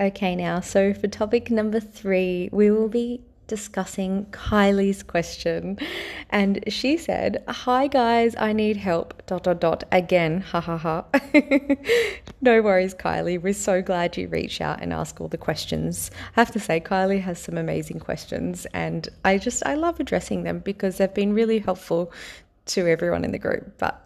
[0.00, 5.76] Okay, now, so for topic number three, we will be discussing Kylie's question.
[6.30, 9.26] And she said, Hi guys, I need help.
[9.26, 10.40] Dot dot dot again.
[10.42, 11.04] Ha ha ha.
[12.40, 13.42] no worries, Kylie.
[13.42, 16.12] We're so glad you reach out and ask all the questions.
[16.36, 20.44] I have to say, Kylie has some amazing questions, and I just I love addressing
[20.44, 22.12] them because they've been really helpful
[22.66, 23.78] to everyone in the group.
[23.78, 24.00] But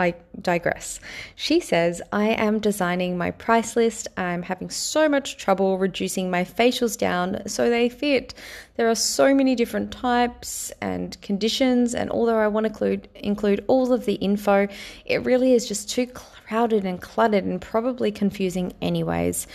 [0.00, 0.98] I digress.
[1.36, 4.08] She says, I am designing my price list.
[4.16, 8.32] I'm having so much trouble reducing my facials down so they fit.
[8.80, 13.62] There are so many different types and conditions, and although I want to include, include
[13.66, 14.68] all of the info,
[15.04, 19.46] it really is just too crowded and cluttered and probably confusing, anyways.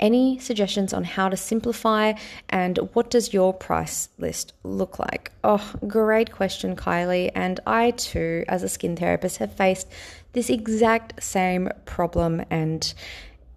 [0.00, 2.14] Any suggestions on how to simplify
[2.48, 5.30] and what does your price list look like?
[5.44, 7.30] Oh, great question, Kylie.
[7.36, 9.86] And I too, as a skin therapist, have faced
[10.32, 12.92] this exact same problem and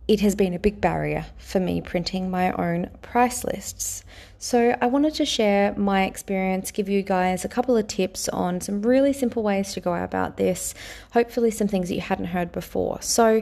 [0.08, 4.04] it has been a big barrier for me printing my own price lists.
[4.38, 8.62] So, I wanted to share my experience, give you guys a couple of tips on
[8.62, 10.76] some really simple ways to go about this,
[11.12, 13.02] hopefully, some things that you hadn't heard before.
[13.02, 13.42] So,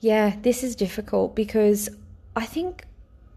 [0.00, 1.88] yeah, this is difficult because
[2.34, 2.84] I think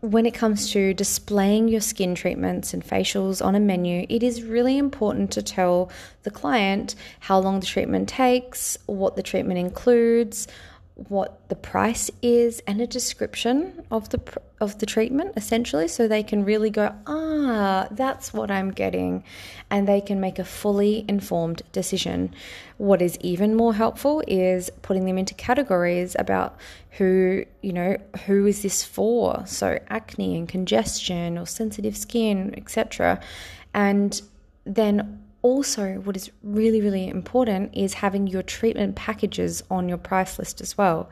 [0.04, 4.44] when it comes to displaying your skin treatments and facials on a menu, it is
[4.44, 5.90] really important to tell
[6.24, 10.48] the client how long the treatment takes, what the treatment includes,
[10.96, 14.22] what the price is and a description of the
[14.62, 19.24] of the treatment essentially so they can really go ah that's what I'm getting
[19.72, 22.34] and they can make a fully informed decision.
[22.78, 26.58] What is even more helpful is putting them into categories about
[26.92, 29.44] who you know who is this for?
[29.48, 33.20] So acne and congestion or sensitive skin etc
[33.74, 34.22] and
[34.66, 40.40] then also, what is really, really important is having your treatment packages on your price
[40.40, 41.10] list as well.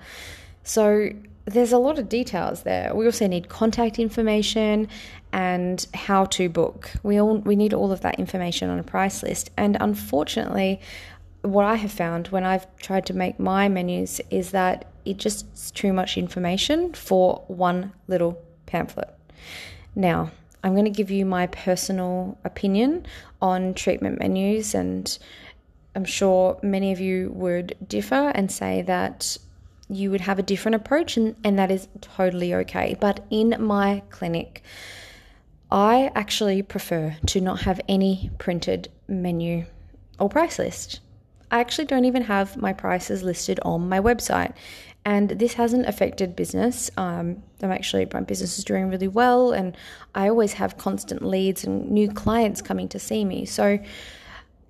[0.63, 1.09] So,
[1.45, 2.93] there's a lot of details there.
[2.95, 4.87] We also need contact information
[5.33, 6.91] and how to book.
[7.03, 9.49] We all we need all of that information on a price list.
[9.57, 10.79] And unfortunately,
[11.41, 15.75] what I have found when I've tried to make my menus is that it just
[15.75, 19.09] too much information for one little pamphlet.
[19.95, 20.31] Now,
[20.63, 23.05] I'm going to give you my personal opinion
[23.41, 25.17] on treatment menus, and
[25.95, 29.37] I'm sure many of you would differ and say that
[29.89, 32.95] you would have a different approach, and, and that is totally okay.
[32.99, 34.63] But in my clinic,
[35.71, 39.65] I actually prefer to not have any printed menu
[40.19, 40.99] or price list.
[41.49, 44.53] I actually don't even have my prices listed on my website.
[45.03, 46.91] And this hasn't affected business.
[46.95, 49.75] Um, I'm actually, my business is doing really well, and
[50.13, 53.45] I always have constant leads and new clients coming to see me.
[53.45, 53.79] So,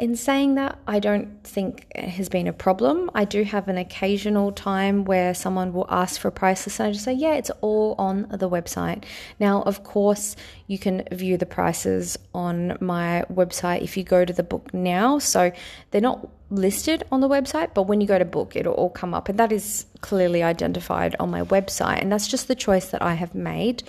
[0.01, 3.11] in saying that, I don't think it has been a problem.
[3.13, 6.89] I do have an occasional time where someone will ask for a price list, and
[6.89, 9.03] I just say, yeah, it's all on the website.
[9.39, 10.35] Now, of course,
[10.65, 15.19] you can view the prices on my website if you go to the book now.
[15.19, 15.51] So
[15.91, 19.13] they're not listed on the website, but when you go to book, it'll all come
[19.13, 22.01] up, and that is clearly identified on my website.
[22.01, 23.83] And that's just the choice that I have made.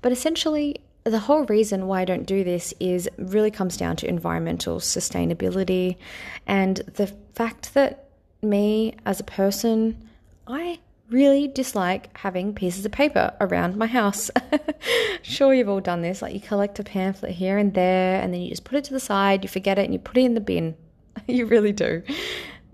[0.00, 4.08] But essentially, the whole reason why I don't do this is really comes down to
[4.08, 5.96] environmental sustainability
[6.46, 8.08] and the fact that
[8.42, 10.08] me as a person,
[10.46, 10.80] I
[11.10, 14.30] really dislike having pieces of paper around my house.
[15.22, 16.22] sure, you've all done this.
[16.22, 18.92] Like you collect a pamphlet here and there, and then you just put it to
[18.92, 20.74] the side, you forget it, and you put it in the bin.
[21.26, 22.02] you really do.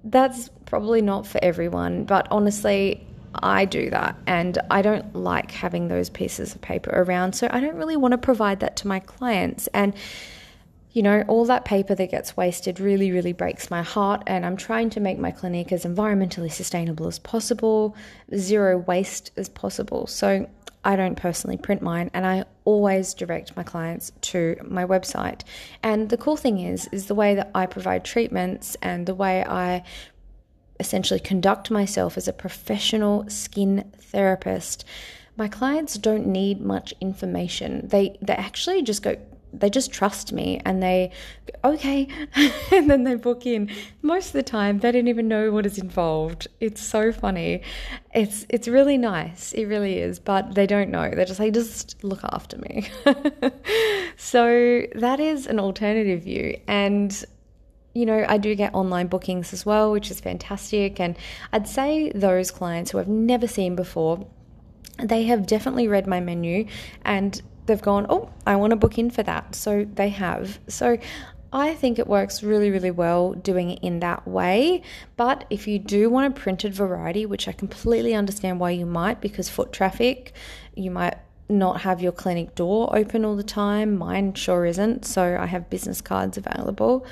[0.05, 3.07] That's probably not for everyone, but honestly,
[3.43, 7.35] I do that and I don't like having those pieces of paper around.
[7.35, 9.67] So I don't really want to provide that to my clients.
[9.69, 9.95] And,
[10.93, 14.23] you know, all that paper that gets wasted really, really breaks my heart.
[14.27, 17.97] And I'm trying to make my clinic as environmentally sustainable as possible,
[18.35, 20.07] zero waste as possible.
[20.07, 20.49] So
[20.85, 25.43] I don't personally print mine and I always direct my clients to my website.
[25.83, 29.45] And the cool thing is is the way that I provide treatments and the way
[29.45, 29.83] I
[30.81, 34.85] essentially conduct myself as a professional skin therapist,
[35.37, 37.87] my clients don't need much information.
[37.89, 39.17] They they actually just go
[39.51, 41.11] they just trust me and they
[41.65, 42.07] okay.
[42.73, 43.71] And then they book in.
[44.03, 46.49] Most of the time they don't even know what is involved.
[46.61, 47.63] It's so funny.
[48.15, 49.53] It's it's really nice.
[49.53, 50.19] It really is.
[50.19, 51.11] But they don't know.
[51.11, 52.89] They're just like just look after me.
[54.19, 56.61] So that is an alternative view.
[56.67, 57.25] And
[57.95, 61.01] you know, I do get online bookings as well, which is fantastic.
[61.01, 61.17] And
[61.53, 64.27] I'd say those clients who I've never seen before,
[65.03, 66.67] they have definitely read my menu
[67.05, 69.55] and they've gone, oh, I want to book in for that.
[69.55, 70.59] So they have.
[70.69, 70.99] So
[71.53, 74.83] I think it works really, really well doing it in that way.
[75.17, 79.21] But if you do want a printed variety, which I completely understand why you might,
[79.21, 80.35] because foot traffic,
[80.75, 81.17] you might
[81.49, 83.97] not have your clinic door open all the time.
[83.97, 85.05] Mine sure isn't.
[85.05, 87.07] So I have business cards available.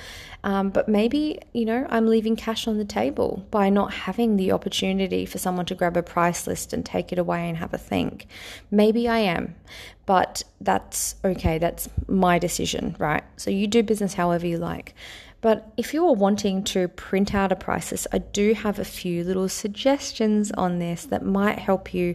[0.45, 4.53] Um, but maybe, you know, I'm leaving cash on the table by not having the
[4.53, 7.78] opportunity for someone to grab a price list and take it away and have a
[7.78, 8.26] think.
[8.70, 9.57] Maybe I am,
[10.05, 11.59] but that's okay.
[11.59, 13.24] That's my decision, right?
[13.37, 14.95] So you do business however you like.
[15.41, 18.84] But if you are wanting to print out a price list, I do have a
[18.84, 22.14] few little suggestions on this that might help you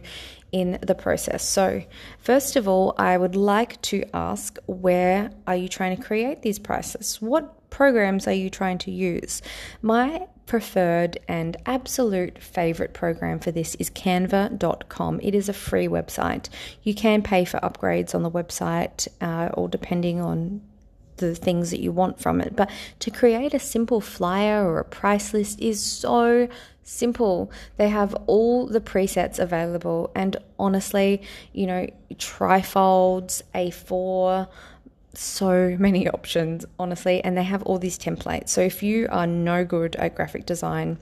[0.52, 1.42] in the process.
[1.42, 1.82] So,
[2.18, 6.58] first of all, I would like to ask where are you trying to create these
[6.58, 7.20] prices?
[7.20, 9.40] What programs are you trying to use?
[9.80, 15.20] My preferred and absolute favorite program for this is canva.com.
[15.22, 16.50] It is a free website.
[16.82, 20.60] You can pay for upgrades on the website uh, or depending on
[21.28, 22.54] the things that you want from it.
[22.56, 22.70] But
[23.00, 26.48] to create a simple flyer or a price list is so
[26.82, 27.50] simple.
[27.76, 34.48] They have all the presets available, and honestly, you know, trifolds, A4,
[35.14, 38.48] so many options, honestly, and they have all these templates.
[38.48, 40.98] So if you are no good at graphic design,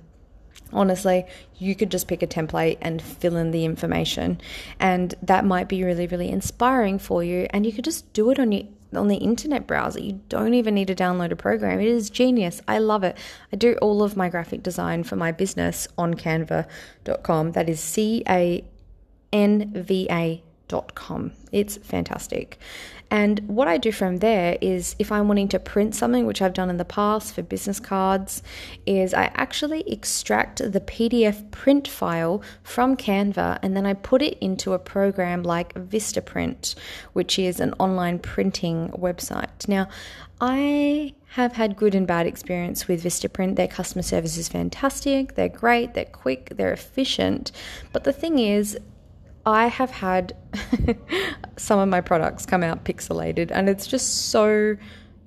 [0.73, 1.25] honestly,
[1.59, 4.41] you could just pick a template and fill in the information,
[4.79, 7.47] and that might be really, really inspiring for you.
[7.51, 10.01] And you could just do it on your on the internet browser.
[10.01, 11.81] You don't even need to download a program.
[11.81, 12.61] It is genius.
[12.67, 13.17] I love it.
[13.53, 17.53] I do all of my graphic design for my business on canva.com.
[17.53, 18.65] That is C A
[19.33, 20.09] N V
[20.73, 21.33] A.com.
[21.53, 22.59] It's fantastic.
[23.11, 26.53] And what I do from there is if I'm wanting to print something, which I've
[26.53, 28.41] done in the past for business cards,
[28.87, 34.39] is I actually extract the PDF print file from Canva and then I put it
[34.39, 36.77] into a program like Vistaprint,
[37.13, 39.67] which is an online printing website.
[39.67, 39.89] Now,
[40.41, 43.57] I have had good and bad experience with Vistaprint.
[43.57, 45.35] Their customer service is fantastic.
[45.35, 47.51] They're great, they're quick, they're efficient.
[47.93, 48.79] But the thing is,
[49.47, 50.35] I have had
[51.57, 54.77] some of my products come out pixelated, and it's just so,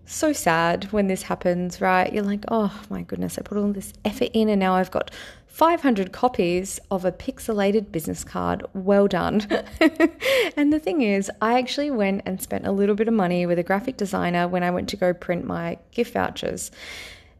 [0.05, 2.11] so sad when this happens, right?
[2.13, 5.11] You're like, oh my goodness, I put all this effort in, and now I've got
[5.47, 8.65] 500 copies of a pixelated business card.
[8.73, 9.41] Well done.
[10.57, 13.59] and the thing is, I actually went and spent a little bit of money with
[13.59, 16.71] a graphic designer when I went to go print my gift vouchers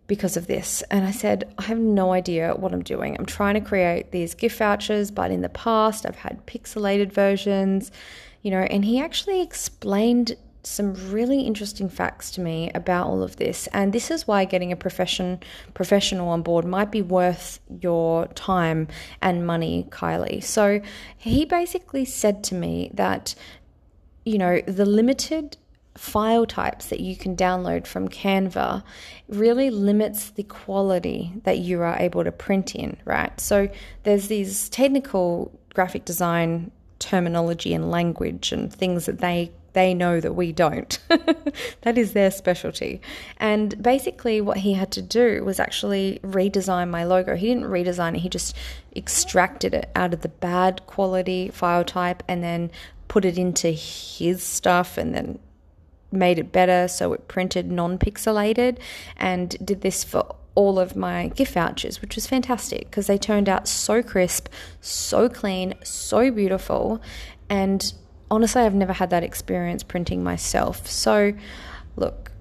[0.07, 0.81] because of this.
[0.91, 3.15] And I said, I have no idea what I'm doing.
[3.17, 7.91] I'm trying to create these gift vouchers, but in the past I've had pixelated versions,
[8.41, 10.35] you know, and he actually explained
[10.65, 14.71] some really interesting facts to me about all of this and this is why getting
[14.71, 15.37] a profession
[15.73, 18.87] professional on board might be worth your time
[19.21, 20.81] and money Kylie so
[21.17, 23.35] he basically said to me that
[24.23, 25.57] you know the limited
[25.95, 28.83] file types that you can download from Canva
[29.27, 33.39] really limits the quality that you are able to print in, right?
[33.39, 33.69] So
[34.03, 40.33] there's these technical graphic design terminology and language and things that they they know that
[40.33, 40.99] we don't.
[41.81, 43.01] that is their specialty.
[43.37, 47.35] And basically, what he had to do was actually redesign my logo.
[47.35, 48.55] He didn't redesign it, he just
[48.95, 52.69] extracted it out of the bad quality file type and then
[53.07, 55.39] put it into his stuff and then
[56.13, 58.77] made it better so it printed non pixelated
[59.17, 63.49] and did this for all of my gift vouchers, which was fantastic because they turned
[63.49, 64.47] out so crisp,
[64.81, 67.01] so clean, so beautiful.
[67.49, 67.93] And
[68.29, 70.87] honestly, I've never had that experience printing myself.
[70.87, 71.33] So,
[71.95, 72.31] look,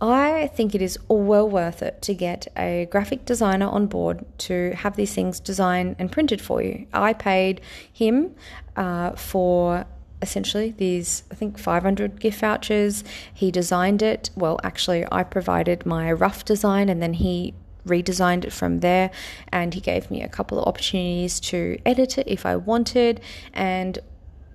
[0.00, 4.24] I think it is all well worth it to get a graphic designer on board
[4.38, 6.86] to have these things designed and printed for you.
[6.92, 7.60] I paid
[7.92, 8.34] him
[8.76, 9.86] uh, for
[10.24, 13.04] essentially these, I think, 500 gift vouchers.
[13.32, 14.30] He designed it.
[14.34, 17.54] Well, actually, I provided my rough design and then he
[17.86, 19.10] redesigned it from there
[19.52, 23.20] and he gave me a couple of opportunities to edit it if I wanted
[23.52, 23.98] and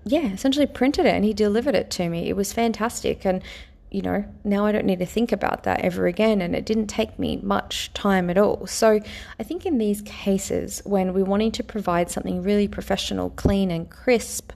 [0.03, 3.43] yeah essentially printed it and he delivered it to me it was fantastic and
[3.91, 6.88] you know now I don't need to think about that ever again and it didn't
[6.88, 8.99] take me much time at all so
[9.39, 13.89] I think in these cases when we're wanting to provide something really professional clean and
[13.89, 14.53] crisp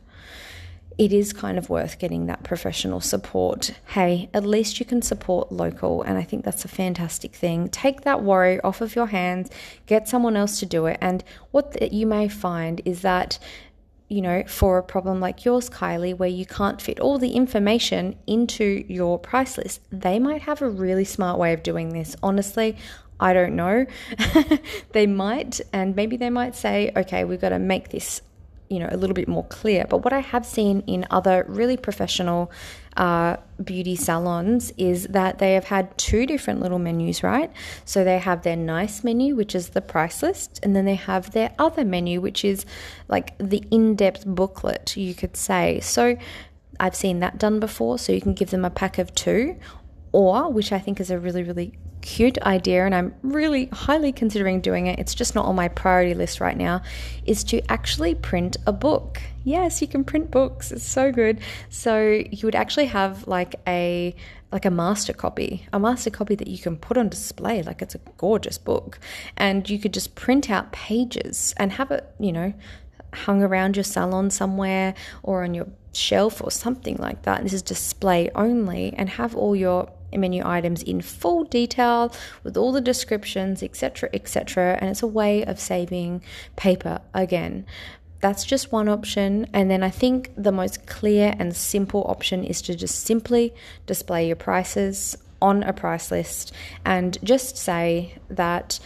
[0.97, 3.71] it is kind of worth getting that professional support.
[3.87, 7.69] Hey, at least you can support local, and I think that's a fantastic thing.
[7.69, 9.49] Take that worry off of your hands,
[9.85, 10.97] get someone else to do it.
[11.01, 13.39] And what you may find is that
[14.09, 18.15] you know, for a problem like yours, Kylie, where you can't fit all the information
[18.27, 22.15] into your price list, they might have a really smart way of doing this.
[22.21, 22.77] Honestly,
[23.19, 23.87] I don't know.
[24.91, 28.21] they might, and maybe they might say, okay, we've got to make this
[28.73, 29.85] you know a little bit more clear.
[29.89, 32.51] But what I have seen in other really professional
[32.97, 37.51] uh, beauty salons is that they have had two different little menus, right?
[37.85, 41.31] So they have their nice menu, which is the price list, and then they have
[41.31, 42.65] their other menu, which is
[43.07, 45.79] like the in depth booklet, you could say.
[45.81, 46.17] So
[46.79, 47.97] I've seen that done before.
[47.99, 49.57] So you can give them a pack of two,
[50.13, 54.61] or which I think is a really, really cute idea, and I'm really highly considering
[54.61, 54.99] doing it.
[54.99, 56.81] It's just not on my priority list right now,
[57.25, 59.21] is to actually print a book.
[59.43, 60.71] Yes, you can print books.
[60.71, 61.39] It's so good.
[61.69, 64.15] So you would actually have like a
[64.51, 67.95] like a master copy, a master copy that you can put on display like it's
[67.95, 68.99] a gorgeous book.
[69.35, 72.53] And you could just print out pages and have it, you know,
[73.13, 74.93] hung around your salon somewhere
[75.23, 77.41] or on your shelf or something like that.
[77.43, 82.71] This is display only and have all your menu items in full detail with all
[82.71, 84.77] the descriptions, etc., etc.
[84.79, 86.23] And it's a way of saving
[86.55, 87.65] paper again.
[88.19, 89.47] That's just one option.
[89.53, 93.53] And then I think the most clear and simple option is to just simply
[93.85, 96.53] display your prices on a price list
[96.85, 98.79] and just say that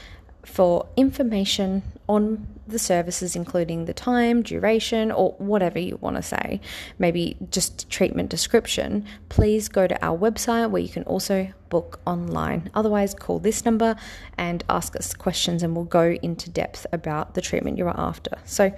[0.43, 6.61] for information on the services, including the time, duration, or whatever you want to say,
[6.99, 12.69] maybe just treatment description, please go to our website where you can also book online.
[12.73, 13.95] Otherwise, call this number
[14.37, 18.31] and ask us questions, and we'll go into depth about the treatment you are after.
[18.45, 18.73] So,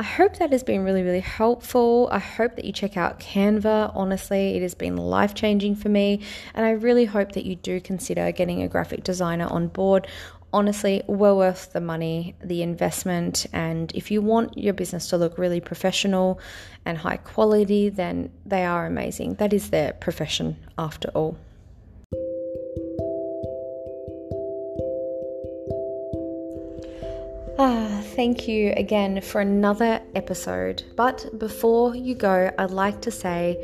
[0.00, 2.08] I hope that has been really, really helpful.
[2.12, 3.90] I hope that you check out Canva.
[3.96, 6.20] Honestly, it has been life changing for me.
[6.54, 10.06] And I really hope that you do consider getting a graphic designer on board
[10.52, 13.46] honestly well worth the money, the investment.
[13.52, 16.40] And if you want your business to look really professional
[16.84, 19.34] and high quality, then they are amazing.
[19.34, 21.36] That is their profession after all.
[27.60, 30.82] Ah, thank you again for another episode.
[30.96, 33.56] But before you go, I'd like to say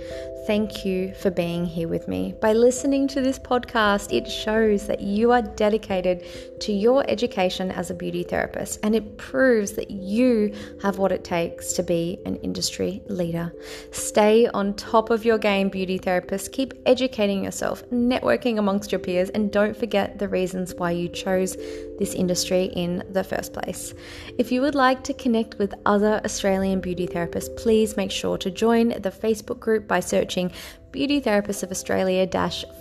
[0.47, 2.35] Thank you for being here with me.
[2.39, 6.23] By listening to this podcast, it shows that you are dedicated
[6.61, 11.25] to your education as a beauty therapist and it proves that you have what it
[11.25, 13.55] takes to be an industry leader.
[13.93, 16.53] Stay on top of your game, beauty therapist.
[16.53, 21.57] Keep educating yourself, networking amongst your peers, and don't forget the reasons why you chose
[21.99, 23.95] this industry in the first place.
[24.39, 28.51] If you would like to connect with other Australian beauty therapists, please make sure to
[28.51, 30.53] join the Facebook group by searching
[30.91, 32.25] Beauty Therapists of Australia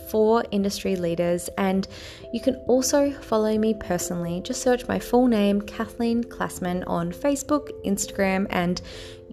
[0.07, 1.49] for industry leaders.
[1.57, 1.88] And
[2.32, 4.41] you can also follow me personally.
[4.41, 8.82] Just search my full name, Kathleen Klassman, on Facebook, Instagram, and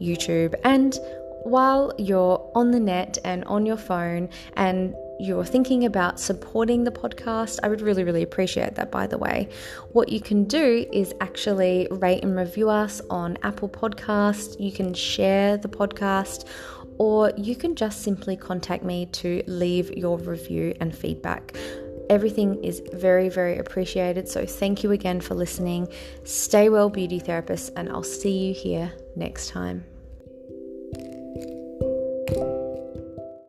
[0.00, 0.54] YouTube.
[0.64, 0.98] And
[1.42, 6.90] while you're on the net and on your phone and you're thinking about supporting the
[6.90, 9.50] podcast, I would really, really appreciate that, by the way.
[9.92, 14.58] What you can do is actually rate and review us on Apple Podcast.
[14.58, 16.46] You can share the podcast,
[16.98, 21.54] or you can just simply contact me to leave your review and feedback.
[22.08, 24.26] Everything is very, very appreciated.
[24.26, 25.88] So, thank you again for listening.
[26.24, 29.84] Stay well, beauty therapists, and I'll see you here next time.